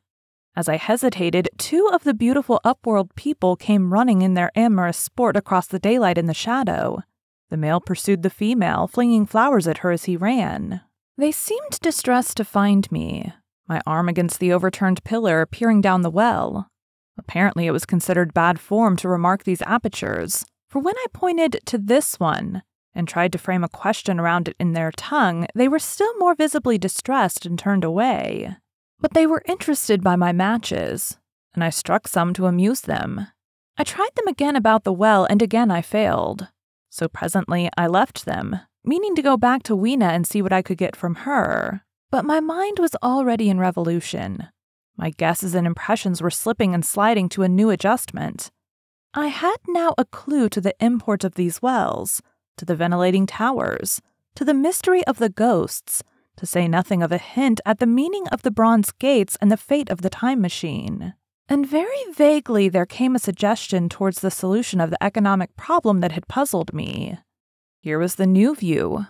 As 0.56 0.70
I 0.70 0.78
hesitated, 0.78 1.50
two 1.58 1.90
of 1.92 2.04
the 2.04 2.14
beautiful 2.14 2.62
upworld 2.64 3.16
people 3.16 3.56
came 3.56 3.92
running 3.92 4.22
in 4.22 4.36
their 4.36 4.52
amorous 4.56 4.98
sport 4.98 5.36
across 5.36 5.68
the 5.68 5.80
daylight 5.80 6.18
in 6.18 6.28
the 6.28 6.34
shadow. 6.34 7.02
The 7.50 7.58
male 7.58 7.82
pursued 7.82 8.22
the 8.22 8.30
female, 8.30 8.88
flinging 8.88 9.26
flowers 9.26 9.68
at 9.68 9.80
her 9.80 9.92
as 9.92 10.06
he 10.06 10.16
ran. 10.16 10.82
They 11.18 11.32
seemed 11.32 11.80
distressed 11.82 12.38
to 12.38 12.46
find 12.46 12.92
me, 12.92 13.34
my 13.68 13.82
arm 13.86 14.10
against 14.10 14.40
the 14.40 14.54
overturned 14.54 15.04
pillar, 15.04 15.46
peering 15.46 15.82
down 15.82 16.02
the 16.02 16.10
well. 16.10 16.70
Apparently, 17.18 17.68
it 17.68 17.72
was 17.72 17.86
considered 17.86 18.34
bad 18.34 18.60
form 18.60 18.98
to 18.98 19.10
remark 19.10 19.44
these 19.44 19.62
apertures, 19.64 20.46
for 20.70 20.80
when 20.80 20.96
I 20.98 21.06
pointed 21.14 21.60
to 21.66 21.78
this 21.78 22.20
one 22.20 22.64
and 22.96 23.08
tried 23.08 23.32
to 23.32 23.38
frame 23.38 23.64
a 23.64 23.70
question 23.70 24.20
around 24.20 24.48
it 24.48 24.56
in 24.60 24.74
their 24.74 24.92
tongue, 24.92 25.48
they 25.56 25.68
were 25.68 25.80
still 25.80 26.18
more 26.18 26.36
visibly 26.36 26.78
distressed 26.78 27.46
and 27.46 27.58
turned 27.58 27.84
away. 27.84 28.56
But 29.00 29.14
they 29.14 29.28
were 29.28 29.44
interested 29.48 30.04
by 30.04 30.16
my 30.16 30.32
matches, 30.32 31.18
and 31.54 31.64
I 31.64 31.70
struck 31.70 32.08
some 32.08 32.34
to 32.34 32.48
amuse 32.48 32.82
them. 32.82 33.28
I 33.78 33.84
tried 33.84 34.12
them 34.16 34.28
again 34.28 34.56
about 34.56 34.84
the 34.84 34.94
well, 34.94 35.26
and 35.26 35.42
again 35.42 35.72
I 35.72 35.82
failed. 35.82 36.48
So 36.90 37.08
presently 37.08 37.70
I 37.78 37.88
left 37.88 38.26
them, 38.26 38.60
meaning 38.84 39.16
to 39.16 39.22
go 39.22 39.36
back 39.36 39.64
to 39.64 39.76
Weena 39.76 40.08
and 40.08 40.28
see 40.28 40.42
what 40.42 40.54
I 40.54 40.62
could 40.62 40.78
get 40.78 40.96
from 40.96 41.16
her. 41.16 41.84
But 42.12 42.26
my 42.26 42.40
mind 42.40 42.78
was 42.80 42.96
already 43.02 43.50
in 43.50 43.60
revolution. 43.60 44.50
My 44.98 45.10
guesses 45.10 45.56
and 45.56 45.66
impressions 45.66 46.22
were 46.22 46.30
slipping 46.30 46.74
and 46.74 46.86
sliding 46.86 47.30
to 47.30 47.44
a 47.44 47.50
new 47.50 47.70
adjustment. 47.70 48.52
I 49.14 49.28
had 49.28 49.58
now 49.68 49.94
a 49.98 50.06
clue 50.06 50.50
to 50.50 50.62
the 50.62 50.76
import 50.80 51.24
of 51.24 51.36
these 51.36 51.62
wells, 51.62 52.22
to 52.58 52.66
the 52.66 52.76
ventilating 52.76 53.26
towers, 53.26 54.02
to 54.36 54.46
the 54.46 54.54
mystery 54.54 55.06
of 55.06 55.18
the 55.18 55.30
ghosts, 55.30 56.04
to 56.38 56.46
say 56.46 56.68
nothing 56.68 57.04
of 57.04 57.12
a 57.12 57.18
hint 57.18 57.62
at 57.66 57.80
the 57.80 57.86
meaning 57.86 58.28
of 58.30 58.42
the 58.42 58.52
bronze 58.52 58.92
gates 58.92 59.38
and 59.40 59.52
the 59.52 59.58
fate 59.58 59.90
of 59.90 60.02
the 60.02 60.10
time 60.10 60.42
machine. 60.42 61.14
And 61.50 61.68
very 61.68 62.04
vaguely 62.12 62.70
there 62.70 62.86
came 62.86 63.16
a 63.16 63.20
suggestion 63.20 63.90
towards 63.90 64.22
the 64.22 64.32
solution 64.32 64.80
of 64.80 64.90
the 64.90 65.04
economic 65.04 65.56
problem 65.56 66.00
that 66.00 66.14
had 66.14 66.28
puzzled 66.28 66.74
me. 66.74 67.20
Here 67.82 68.00
was 68.00 68.16
the 68.16 68.26
new 68.26 68.56
view. 68.56 69.06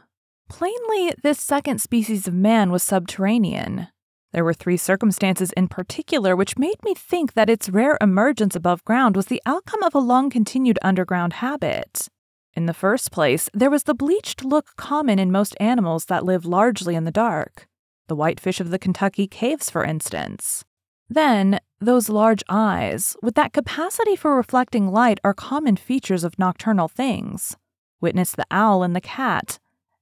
Plainly, 0.49 1.13
this 1.21 1.39
second 1.39 1.79
species 1.79 2.27
of 2.27 2.33
man 2.33 2.71
was 2.71 2.83
subterranean, 2.83 3.87
there 4.33 4.43
were 4.43 4.53
three 4.53 4.77
circumstances 4.77 5.51
in 5.53 5.67
particular 5.67 6.35
which 6.35 6.57
made 6.57 6.83
me 6.83 6.95
think 6.95 7.33
that 7.33 7.49
its 7.49 7.69
rare 7.69 7.97
emergence 8.01 8.55
above 8.55 8.83
ground 8.83 9.15
was 9.15 9.27
the 9.27 9.41
outcome 9.45 9.83
of 9.83 9.93
a 9.93 9.99
long 9.99 10.29
continued 10.29 10.79
underground 10.81 11.33
habit. 11.33 12.09
In 12.55 12.65
the 12.65 12.73
first 12.73 13.11
place, 13.11 13.49
there 13.53 13.69
was 13.69 13.83
the 13.83 13.93
bleached 13.93 14.43
look 14.43 14.75
common 14.75 15.19
in 15.19 15.31
most 15.31 15.55
animals 15.59 16.05
that 16.05 16.25
live 16.25 16.45
largely 16.45 16.95
in 16.95 17.05
the 17.05 17.11
dark, 17.11 17.67
the 18.07 18.15
whitefish 18.15 18.59
of 18.59 18.71
the 18.71 18.79
Kentucky 18.79 19.27
caves, 19.27 19.69
for 19.69 19.83
instance. 19.83 20.65
Then, 21.09 21.59
those 21.79 22.09
large 22.09 22.43
eyes, 22.49 23.15
with 23.21 23.35
that 23.35 23.53
capacity 23.53 24.15
for 24.15 24.35
reflecting 24.35 24.87
light, 24.87 25.19
are 25.23 25.33
common 25.33 25.75
features 25.77 26.23
of 26.23 26.39
nocturnal 26.39 26.87
things. 26.87 27.55
Witness 28.01 28.31
the 28.31 28.47
owl 28.49 28.81
and 28.81 28.95
the 28.95 29.01
cat. 29.01 29.59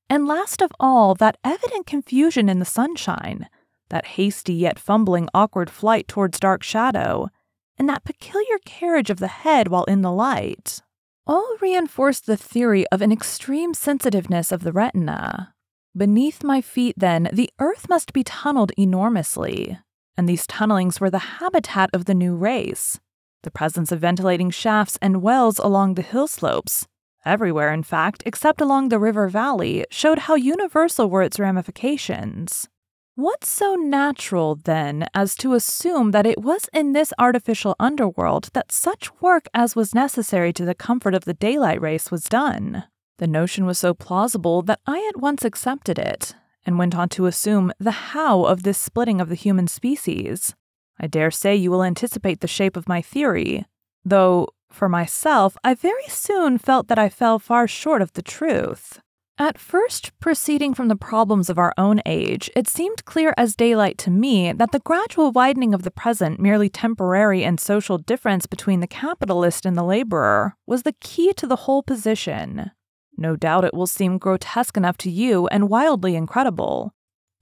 And 0.09 0.25
last 0.25 0.61
of 0.61 0.71
all, 0.79 1.15
that 1.15 1.37
evident 1.43 1.85
confusion 1.85 2.47
in 2.47 2.59
the 2.59 2.65
sunshine 2.65 3.47
that 3.91 4.07
hasty 4.17 4.53
yet 4.53 4.79
fumbling 4.79 5.29
awkward 5.33 5.69
flight 5.69 6.07
towards 6.07 6.39
dark 6.39 6.63
shadow, 6.63 7.29
and 7.77 7.87
that 7.87 8.03
peculiar 8.03 8.57
carriage 8.65 9.09
of 9.09 9.19
the 9.19 9.27
head 9.27 9.67
while 9.67 9.83
in 9.83 10.01
the 10.01 10.11
light, 10.11 10.81
all 11.27 11.55
reinforced 11.61 12.25
the 12.25 12.37
theory 12.37 12.85
of 12.87 13.01
an 13.01 13.11
extreme 13.11 13.73
sensitiveness 13.73 14.51
of 14.51 14.63
the 14.63 14.71
retina. 14.71 15.53
Beneath 15.95 16.43
my 16.43 16.61
feet, 16.61 16.95
then, 16.97 17.29
the 17.33 17.49
earth 17.59 17.89
must 17.89 18.13
be 18.13 18.23
tunneled 18.23 18.71
enormously, 18.77 19.77
and 20.17 20.27
these 20.27 20.47
tunnelings 20.47 20.99
were 20.99 21.09
the 21.09 21.19
habitat 21.39 21.89
of 21.93 22.05
the 22.05 22.15
new 22.15 22.35
race. 22.35 22.99
The 23.43 23.51
presence 23.51 23.91
of 23.91 23.99
ventilating 23.99 24.51
shafts 24.51 24.97
and 25.01 25.21
wells 25.21 25.59
along 25.59 25.95
the 25.95 26.01
hill 26.01 26.27
slopes, 26.27 26.87
everywhere 27.25 27.73
in 27.73 27.83
fact, 27.83 28.23
except 28.25 28.61
along 28.61 28.89
the 28.89 28.99
river 28.99 29.27
valley, 29.27 29.85
showed 29.89 30.19
how 30.19 30.35
universal 30.35 31.09
were 31.09 31.23
its 31.23 31.39
ramifications. 31.39 32.69
What's 33.15 33.51
so 33.51 33.75
natural, 33.75 34.55
then, 34.55 35.05
as 35.13 35.35
to 35.35 35.53
assume 35.53 36.11
that 36.11 36.25
it 36.25 36.41
was 36.41 36.69
in 36.73 36.93
this 36.93 37.11
artificial 37.19 37.75
underworld 37.77 38.49
that 38.53 38.71
such 38.71 39.11
work 39.21 39.47
as 39.53 39.75
was 39.75 39.93
necessary 39.93 40.53
to 40.53 40.63
the 40.63 40.73
comfort 40.73 41.13
of 41.13 41.25
the 41.25 41.33
daylight 41.33 41.81
race 41.81 42.09
was 42.09 42.23
done? 42.23 42.85
The 43.17 43.27
notion 43.27 43.65
was 43.65 43.77
so 43.77 43.93
plausible 43.93 44.61
that 44.61 44.79
I 44.87 45.05
at 45.09 45.19
once 45.19 45.43
accepted 45.43 45.99
it, 45.99 46.35
and 46.65 46.79
went 46.79 46.95
on 46.95 47.09
to 47.09 47.25
assume 47.25 47.73
the 47.79 47.91
how 47.91 48.45
of 48.45 48.63
this 48.63 48.77
splitting 48.77 49.19
of 49.19 49.27
the 49.27 49.35
human 49.35 49.67
species. 49.67 50.55
I 50.97 51.07
dare 51.07 51.31
say 51.31 51.53
you 51.53 51.69
will 51.69 51.83
anticipate 51.83 52.39
the 52.39 52.47
shape 52.47 52.77
of 52.77 52.87
my 52.87 53.01
theory, 53.01 53.65
though, 54.05 54.47
for 54.71 54.87
myself, 54.87 55.57
I 55.65 55.73
very 55.73 56.07
soon 56.07 56.57
felt 56.57 56.87
that 56.87 56.97
I 56.97 57.09
fell 57.09 57.39
far 57.39 57.67
short 57.67 58.01
of 58.01 58.13
the 58.13 58.21
truth. 58.21 59.01
At 59.37 59.57
first, 59.57 60.11
proceeding 60.19 60.73
from 60.73 60.87
the 60.87 60.95
problems 60.95 61.49
of 61.49 61.57
our 61.57 61.73
own 61.77 62.01
age, 62.05 62.49
it 62.55 62.67
seemed 62.67 63.05
clear 63.05 63.33
as 63.37 63.55
daylight 63.55 63.97
to 63.99 64.11
me 64.11 64.51
that 64.51 64.71
the 64.71 64.79
gradual 64.79 65.31
widening 65.31 65.73
of 65.73 65.83
the 65.83 65.89
present, 65.89 66.39
merely 66.39 66.69
temporary 66.69 67.43
and 67.43 67.59
social 67.59 67.97
difference 67.97 68.45
between 68.45 68.81
the 68.81 68.87
capitalist 68.87 69.65
and 69.65 69.75
the 69.75 69.83
laborer 69.83 70.55
was 70.67 70.83
the 70.83 70.95
key 70.99 71.33
to 71.33 71.47
the 71.47 71.55
whole 71.55 71.81
position. 71.81 72.71
No 73.17 73.35
doubt 73.35 73.63
it 73.63 73.73
will 73.73 73.87
seem 73.87 74.17
grotesque 74.17 74.77
enough 74.77 74.97
to 74.97 75.09
you 75.09 75.47
and 75.47 75.69
wildly 75.69 76.15
incredible. 76.15 76.93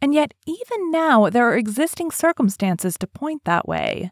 And 0.01 0.13
yet, 0.13 0.33
even 0.45 0.91
now, 0.91 1.29
there 1.29 1.49
are 1.49 1.57
existing 1.57 2.11
circumstances 2.11 2.97
to 2.99 3.07
point 3.07 3.43
that 3.43 3.67
way. 3.67 4.11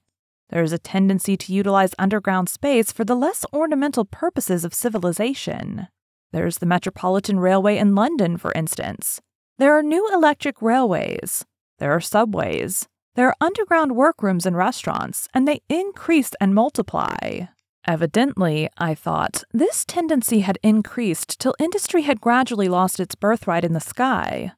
There 0.49 0.63
is 0.63 0.73
a 0.73 0.77
tendency 0.77 1.37
to 1.37 1.53
utilize 1.53 1.95
underground 1.97 2.49
space 2.49 2.91
for 2.91 3.03
the 3.03 3.15
less 3.15 3.45
ornamental 3.53 4.05
purposes 4.05 4.65
of 4.65 4.73
civilization. 4.73 5.87
There's 6.31 6.57
the 6.57 6.65
Metropolitan 6.65 7.39
Railway 7.39 7.77
in 7.77 7.95
London, 7.95 8.37
for 8.37 8.51
instance. 8.53 9.21
There 9.57 9.73
are 9.77 9.83
new 9.83 10.07
electric 10.13 10.61
railways. 10.61 11.45
There 11.79 11.91
are 11.91 12.01
subways. 12.01 12.87
There 13.15 13.27
are 13.27 13.35
underground 13.41 13.95
workrooms 13.95 14.45
and 14.45 14.55
restaurants, 14.55 15.27
and 15.33 15.47
they 15.47 15.61
increase 15.69 16.31
and 16.39 16.53
multiply. 16.53 17.47
Evidently, 17.87 18.69
I 18.77 18.93
thought, 18.93 19.43
this 19.53 19.85
tendency 19.85 20.41
had 20.41 20.59
increased 20.61 21.39
till 21.39 21.55
industry 21.57 22.01
had 22.01 22.19
gradually 22.19 22.67
lost 22.67 22.99
its 22.99 23.15
birthright 23.15 23.63
in 23.63 23.73
the 23.73 23.79
sky. 23.79 24.51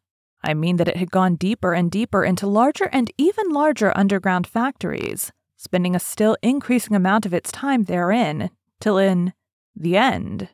I 0.43 0.53
mean 0.53 0.77
that 0.77 0.87
it 0.87 0.97
had 0.97 1.11
gone 1.11 1.35
deeper 1.35 1.73
and 1.73 1.91
deeper 1.91 2.23
into 2.23 2.47
larger 2.47 2.89
and 2.91 3.11
even 3.17 3.51
larger 3.51 3.95
underground 3.95 4.47
factories, 4.47 5.31
spending 5.57 5.95
a 5.95 5.99
still 5.99 6.37
increasing 6.41 6.95
amount 6.95 7.25
of 7.25 7.33
its 7.33 7.51
time 7.51 7.83
therein, 7.83 8.49
till 8.79 8.97
in 8.97 9.33
the 9.75 9.95
end. 9.95 10.49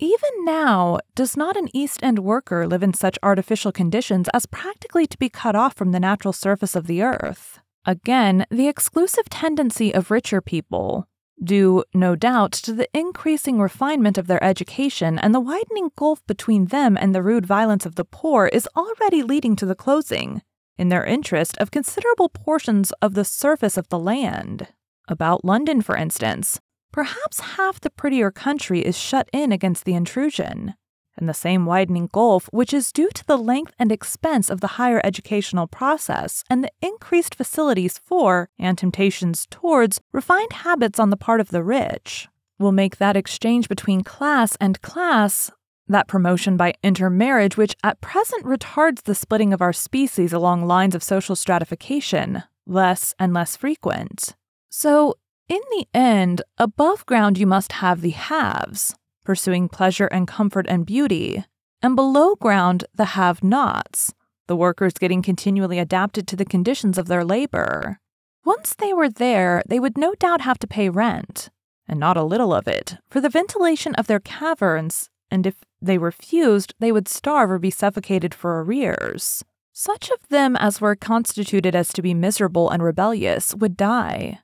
Even 0.00 0.44
now, 0.44 1.00
does 1.16 1.36
not 1.36 1.56
an 1.56 1.68
East 1.74 2.04
End 2.04 2.20
worker 2.20 2.68
live 2.68 2.84
in 2.84 2.94
such 2.94 3.18
artificial 3.20 3.72
conditions 3.72 4.28
as 4.32 4.46
practically 4.46 5.08
to 5.08 5.18
be 5.18 5.28
cut 5.28 5.56
off 5.56 5.74
from 5.74 5.90
the 5.90 5.98
natural 5.98 6.32
surface 6.32 6.76
of 6.76 6.86
the 6.86 7.02
earth? 7.02 7.58
Again, 7.84 8.46
the 8.48 8.68
exclusive 8.68 9.28
tendency 9.28 9.92
of 9.92 10.12
richer 10.12 10.40
people, 10.40 11.08
due, 11.42 11.82
no 11.92 12.14
doubt, 12.14 12.52
to 12.52 12.72
the 12.72 12.88
increasing 12.96 13.58
refinement 13.58 14.16
of 14.18 14.28
their 14.28 14.42
education 14.42 15.18
and 15.18 15.34
the 15.34 15.40
widening 15.40 15.90
gulf 15.96 16.24
between 16.28 16.66
them 16.66 16.96
and 16.96 17.12
the 17.12 17.22
rude 17.22 17.46
violence 17.46 17.84
of 17.84 17.96
the 17.96 18.04
poor, 18.04 18.46
is 18.46 18.68
already 18.76 19.24
leading 19.24 19.56
to 19.56 19.66
the 19.66 19.74
closing, 19.74 20.42
in 20.76 20.90
their 20.90 21.04
interest, 21.04 21.58
of 21.58 21.72
considerable 21.72 22.28
portions 22.28 22.92
of 23.02 23.14
the 23.14 23.24
surface 23.24 23.76
of 23.76 23.88
the 23.88 23.98
land. 23.98 24.68
About 25.08 25.44
London, 25.44 25.82
for 25.82 25.96
instance, 25.96 26.60
perhaps 26.98 27.38
half 27.54 27.78
the 27.80 27.90
prettier 27.90 28.28
country 28.28 28.84
is 28.84 28.98
shut 28.98 29.28
in 29.32 29.52
against 29.52 29.84
the 29.84 29.94
intrusion. 29.94 30.74
And 31.16 31.28
the 31.28 31.32
same 31.32 31.64
widening 31.64 32.08
gulf, 32.12 32.48
which 32.52 32.74
is 32.74 32.90
due 32.90 33.10
to 33.10 33.24
the 33.24 33.38
length 33.38 33.72
and 33.78 33.92
expense 33.92 34.50
of 34.50 34.60
the 34.60 34.74
higher 34.78 35.00
educational 35.04 35.68
process 35.68 36.42
and 36.50 36.64
the 36.64 36.72
increased 36.82 37.36
facilities 37.36 37.98
for 37.98 38.48
and 38.58 38.76
temptations 38.76 39.46
towards 39.48 40.00
refined 40.10 40.52
habits 40.52 40.98
on 40.98 41.10
the 41.10 41.16
part 41.16 41.40
of 41.40 41.50
the 41.50 41.62
rich, 41.62 42.26
will 42.58 42.72
make 42.72 42.96
that 42.96 43.16
exchange 43.16 43.68
between 43.68 44.02
class 44.02 44.56
and 44.60 44.82
class, 44.82 45.52
that 45.86 46.08
promotion 46.08 46.56
by 46.56 46.74
intermarriage, 46.82 47.56
which 47.56 47.76
at 47.84 48.00
present 48.00 48.44
retards 48.44 49.04
the 49.04 49.14
splitting 49.14 49.52
of 49.52 49.62
our 49.62 49.72
species 49.72 50.32
along 50.32 50.66
lines 50.66 50.96
of 50.96 51.04
social 51.04 51.36
stratification, 51.36 52.42
less 52.66 53.14
and 53.20 53.32
less 53.32 53.54
frequent. 53.54 54.34
So, 54.68 55.14
in 55.48 55.60
the 55.70 55.86
end, 55.94 56.42
above 56.58 57.06
ground 57.06 57.38
you 57.38 57.46
must 57.46 57.72
have 57.72 58.00
the 58.00 58.10
haves, 58.10 58.94
pursuing 59.24 59.68
pleasure 59.68 60.06
and 60.06 60.28
comfort 60.28 60.66
and 60.68 60.86
beauty, 60.86 61.44
and 61.82 61.96
below 61.96 62.34
ground 62.34 62.84
the 62.94 63.06
have 63.16 63.42
nots, 63.42 64.12
the 64.46 64.56
workers 64.56 64.94
getting 64.94 65.22
continually 65.22 65.78
adapted 65.78 66.26
to 66.26 66.36
the 66.36 66.44
conditions 66.44 66.98
of 66.98 67.08
their 67.08 67.24
labor. 67.24 67.98
Once 68.44 68.74
they 68.74 68.92
were 68.92 69.08
there, 69.08 69.62
they 69.68 69.80
would 69.80 69.98
no 69.98 70.14
doubt 70.14 70.40
have 70.40 70.58
to 70.58 70.66
pay 70.66 70.88
rent, 70.88 71.50
and 71.86 72.00
not 72.00 72.16
a 72.16 72.22
little 72.22 72.52
of 72.52 72.66
it, 72.66 72.96
for 73.08 73.20
the 73.20 73.28
ventilation 73.28 73.94
of 73.96 74.06
their 74.06 74.20
caverns, 74.20 75.10
and 75.30 75.46
if 75.46 75.56
they 75.80 75.98
refused, 75.98 76.74
they 76.78 76.90
would 76.90 77.08
starve 77.08 77.50
or 77.50 77.58
be 77.58 77.70
suffocated 77.70 78.34
for 78.34 78.62
arrears. 78.62 79.44
Such 79.72 80.10
of 80.10 80.28
them 80.28 80.56
as 80.56 80.80
were 80.80 80.96
constituted 80.96 81.76
as 81.76 81.92
to 81.92 82.02
be 82.02 82.14
miserable 82.14 82.70
and 82.70 82.82
rebellious 82.82 83.54
would 83.54 83.76
die. 83.76 84.40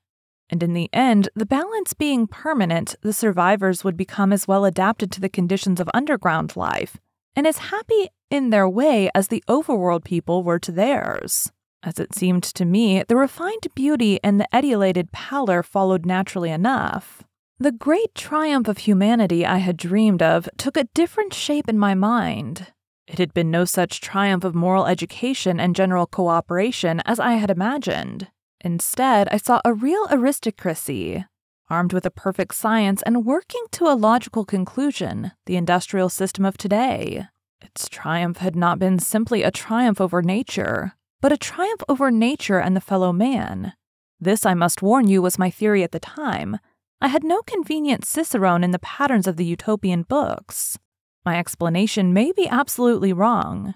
And 0.51 0.63
in 0.63 0.75
the 0.75 0.91
end, 0.93 1.29
the 1.35 1.47
balance 1.47 1.95
being 1.95 2.27
permanent, 2.27 2.97
the 3.01 3.13
survivors 3.13 3.83
would 3.83 3.97
become 3.97 4.33
as 4.33 4.47
well 4.47 4.65
adapted 4.65 5.11
to 5.13 5.21
the 5.21 5.29
conditions 5.29 5.81
of 5.81 5.91
underground 5.95 6.57
life 6.57 6.99
and 7.37 7.47
as 7.47 7.59
happy 7.59 8.09
in 8.31 8.51
their 8.51 8.69
way 8.69 9.11
as 9.15 9.29
the 9.29 9.43
overworld 9.49 10.05
people 10.05 10.43
were 10.43 10.59
to 10.59 10.73
theirs. 10.73 11.51
As 11.83 11.99
it 11.99 12.15
seemed 12.15 12.43
to 12.45 12.65
me, 12.65 13.03
the 13.07 13.17
refined 13.17 13.67
beauty 13.75 14.19
and 14.25 14.41
the 14.41 14.49
etiolated 14.53 15.13
pallor 15.13 15.63
followed 15.63 16.07
naturally 16.07 16.51
enough. 16.51 17.23
The 17.59 17.73
great 17.73 18.15
triumph 18.15 18.69
of 18.69 18.79
humanity 18.79 19.45
I 19.45 19.59
had 19.59 19.77
dreamed 19.77 20.23
of 20.23 20.49
took 20.57 20.77
a 20.77 20.89
different 20.95 21.35
shape 21.35 21.69
in 21.69 21.79
my 21.79 21.95
mind. 21.95 22.73
It 23.07 23.19
had 23.19 23.35
been 23.35 23.51
no 23.51 23.65
such 23.65 24.01
triumph 24.01 24.45
of 24.45 24.55
moral 24.55 24.87
education 24.87 25.61
and 25.61 25.77
general 25.77 26.07
cooperation 26.07 27.01
as 27.05 27.21
I 27.21 27.35
had 27.35 27.51
imagined. 27.51 28.29
Instead, 28.64 29.29
I 29.31 29.37
saw 29.37 29.61
a 29.62 29.74
real 29.74 30.07
aristocracy, 30.11 31.27
armed 31.68 31.92
with 31.92 32.07
a 32.07 32.11
perfect 32.11 32.55
science 32.55 33.03
and 33.03 33.27
working 33.27 33.62
to 33.72 33.85
a 33.85 33.94
logical 33.94 34.46
conclusion, 34.46 35.33
the 35.44 35.57
industrial 35.57 36.09
system 36.09 36.46
of 36.46 36.57
today. 36.57 37.27
Its 37.61 37.90
triumph 37.90 38.38
had 38.38 38.57
not 38.57 38.79
been 38.79 38.98
simply 38.98 39.42
a 39.42 39.50
triumph 39.50 40.00
over 40.00 40.22
nature, 40.22 40.94
but 41.20 41.31
a 41.31 41.37
triumph 41.37 41.83
over 41.90 42.11
nature 42.11 42.59
and 42.59 42.74
the 42.74 42.81
fellow 42.81 43.12
man. 43.12 43.74
This, 44.18 44.46
I 44.46 44.55
must 44.55 44.81
warn 44.81 45.09
you, 45.09 45.20
was 45.20 45.38
my 45.38 45.50
theory 45.50 45.83
at 45.83 45.92
the 45.92 46.00
time. 46.00 46.59
I 47.03 47.09
had 47.09 47.22
no 47.22 47.42
convenient 47.42 48.07
cicerone 48.07 48.64
in 48.64 48.70
the 48.70 48.79
patterns 48.79 49.27
of 49.27 49.37
the 49.37 49.44
utopian 49.44 50.05
books. 50.05 50.79
My 51.22 51.38
explanation 51.38 52.14
may 52.14 52.33
be 52.33 52.48
absolutely 52.48 53.12
wrong. 53.12 53.74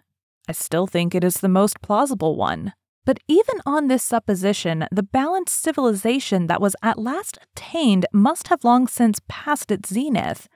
I 0.48 0.52
still 0.52 0.86
think 0.86 1.14
it 1.14 1.24
is 1.24 1.36
the 1.36 1.48
most 1.48 1.82
plausible 1.82 2.36
one, 2.36 2.72
but 3.08 3.20
even 3.26 3.56
on 3.64 3.88
this 3.88 4.02
supposition, 4.02 4.86
the 4.92 5.02
balanced 5.02 5.62
civilization 5.62 6.46
that 6.46 6.60
was 6.60 6.76
at 6.82 6.98
last 6.98 7.38
attained 7.38 8.04
must 8.12 8.48
have 8.48 8.64
long 8.64 8.86
since 8.86 9.18
passed 9.28 9.70
its 9.70 9.88
zenith, 9.88 10.46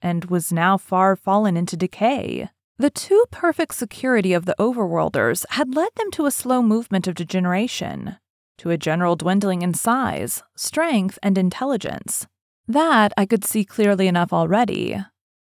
and 0.00 0.24
was 0.24 0.50
now 0.50 0.78
far 0.78 1.16
fallen 1.16 1.54
into 1.54 1.76
decay. 1.76 2.48
The 2.78 2.88
too 2.88 3.26
perfect 3.30 3.74
security 3.74 4.32
of 4.32 4.46
the 4.46 4.56
overworlders 4.58 5.44
had 5.50 5.74
led 5.74 5.90
them 5.96 6.10
to 6.12 6.24
a 6.24 6.30
slow 6.30 6.62
movement 6.62 7.06
of 7.06 7.14
degeneration, 7.14 8.16
to 8.56 8.70
a 8.70 8.78
general 8.78 9.14
dwindling 9.14 9.60
in 9.60 9.74
size, 9.74 10.42
strength, 10.56 11.18
and 11.22 11.36
intelligence. 11.36 12.26
That 12.66 13.12
I 13.18 13.26
could 13.26 13.44
see 13.44 13.66
clearly 13.66 14.08
enough 14.08 14.32
already. 14.32 14.96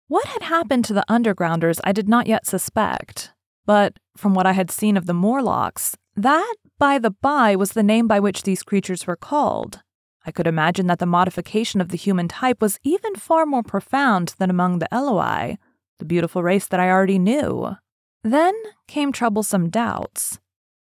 What 0.06 0.26
had 0.26 0.42
happened 0.42 0.84
to 0.84 0.92
the 0.92 1.04
undergrounders 1.10 1.80
I 1.82 1.90
did 1.90 2.08
not 2.08 2.28
yet 2.28 2.46
suspect, 2.46 3.32
but 3.66 3.98
from 4.16 4.34
what 4.34 4.46
I 4.46 4.52
had 4.52 4.70
seen 4.70 4.96
of 4.96 5.06
the 5.06 5.14
Morlocks, 5.14 5.96
that, 6.16 6.54
by 6.78 6.98
the 6.98 7.10
by, 7.10 7.56
was 7.56 7.72
the 7.72 7.82
name 7.82 8.06
by 8.06 8.20
which 8.20 8.42
these 8.42 8.62
creatures 8.62 9.06
were 9.06 9.16
called. 9.16 9.80
I 10.26 10.30
could 10.30 10.46
imagine 10.46 10.86
that 10.86 10.98
the 10.98 11.06
modification 11.06 11.80
of 11.80 11.88
the 11.88 11.96
human 11.96 12.28
type 12.28 12.60
was 12.60 12.78
even 12.82 13.14
far 13.14 13.44
more 13.44 13.62
profound 13.62 14.34
than 14.38 14.48
among 14.48 14.78
the 14.78 14.92
Eloi, 14.92 15.58
the 15.98 16.04
beautiful 16.04 16.42
race 16.42 16.66
that 16.66 16.80
I 16.80 16.90
already 16.90 17.18
knew. 17.18 17.76
Then 18.22 18.54
came 18.88 19.12
troublesome 19.12 19.68
doubts. 19.68 20.38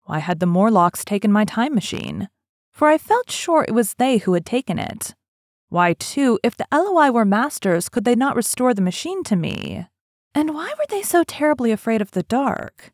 Why 0.04 0.18
had 0.18 0.40
the 0.40 0.46
Morlocks 0.46 1.04
taken 1.04 1.32
my 1.32 1.44
time 1.44 1.74
machine? 1.74 2.28
For 2.70 2.88
I 2.88 2.98
felt 2.98 3.30
sure 3.30 3.64
it 3.66 3.74
was 3.74 3.94
they 3.94 4.18
who 4.18 4.34
had 4.34 4.44
taken 4.44 4.78
it. 4.78 5.14
Why, 5.68 5.94
too, 5.94 6.38
if 6.42 6.56
the 6.56 6.66
Eloi 6.72 7.10
were 7.10 7.24
masters, 7.24 7.88
could 7.88 8.04
they 8.04 8.16
not 8.16 8.36
restore 8.36 8.74
the 8.74 8.82
machine 8.82 9.22
to 9.24 9.36
me? 9.36 9.86
And 10.34 10.54
why 10.54 10.74
were 10.76 10.86
they 10.88 11.02
so 11.02 11.22
terribly 11.24 11.70
afraid 11.72 12.02
of 12.02 12.10
the 12.10 12.24
dark? 12.24 12.92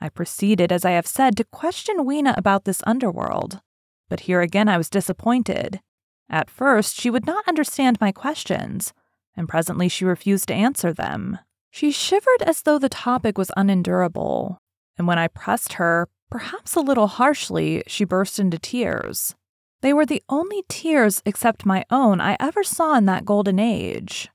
I 0.00 0.08
proceeded, 0.08 0.70
as 0.70 0.84
I 0.84 0.90
have 0.92 1.06
said, 1.06 1.36
to 1.36 1.44
question 1.44 2.04
Weena 2.04 2.34
about 2.36 2.64
this 2.64 2.82
underworld. 2.86 3.60
But 4.08 4.20
here 4.20 4.40
again 4.40 4.68
I 4.68 4.76
was 4.76 4.90
disappointed. 4.90 5.80
At 6.28 6.50
first, 6.50 6.96
she 6.96 7.10
would 7.10 7.26
not 7.26 7.48
understand 7.48 8.00
my 8.00 8.12
questions, 8.12 8.92
and 9.36 9.48
presently 9.48 9.88
she 9.88 10.04
refused 10.04 10.48
to 10.48 10.54
answer 10.54 10.92
them. 10.92 11.38
She 11.70 11.90
shivered 11.90 12.42
as 12.42 12.62
though 12.62 12.78
the 12.78 12.88
topic 12.88 13.38
was 13.38 13.50
unendurable, 13.56 14.58
and 14.98 15.06
when 15.06 15.18
I 15.18 15.28
pressed 15.28 15.74
her, 15.74 16.08
perhaps 16.30 16.74
a 16.74 16.80
little 16.80 17.06
harshly, 17.06 17.82
she 17.86 18.04
burst 18.04 18.38
into 18.38 18.58
tears. 18.58 19.34
They 19.82 19.92
were 19.92 20.06
the 20.06 20.22
only 20.28 20.64
tears, 20.68 21.22
except 21.24 21.66
my 21.66 21.84
own, 21.90 22.20
I 22.20 22.36
ever 22.40 22.62
saw 22.62 22.96
in 22.96 23.04
that 23.06 23.24
golden 23.24 23.58
age. 23.58 24.30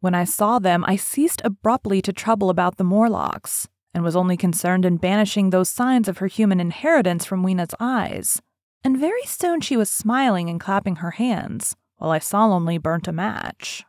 When 0.00 0.14
I 0.14 0.24
saw 0.24 0.58
them, 0.58 0.84
I 0.86 0.96
ceased 0.96 1.42
abruptly 1.44 2.02
to 2.02 2.12
trouble 2.12 2.50
about 2.50 2.76
the 2.76 2.84
Morlocks 2.84 3.68
and 3.96 4.04
was 4.04 4.14
only 4.14 4.36
concerned 4.36 4.84
in 4.84 4.98
banishing 4.98 5.48
those 5.48 5.70
signs 5.70 6.06
of 6.06 6.18
her 6.18 6.26
human 6.26 6.60
inheritance 6.60 7.24
from 7.24 7.42
Weena's 7.42 7.74
eyes. 7.80 8.42
And 8.84 9.00
very 9.00 9.22
soon 9.24 9.62
she 9.62 9.74
was 9.74 9.88
smiling 9.88 10.50
and 10.50 10.60
clapping 10.60 10.96
her 10.96 11.12
hands, 11.12 11.76
while 11.96 12.10
I 12.10 12.18
solemnly 12.18 12.76
burnt 12.76 13.08
a 13.08 13.12
match. 13.12 13.84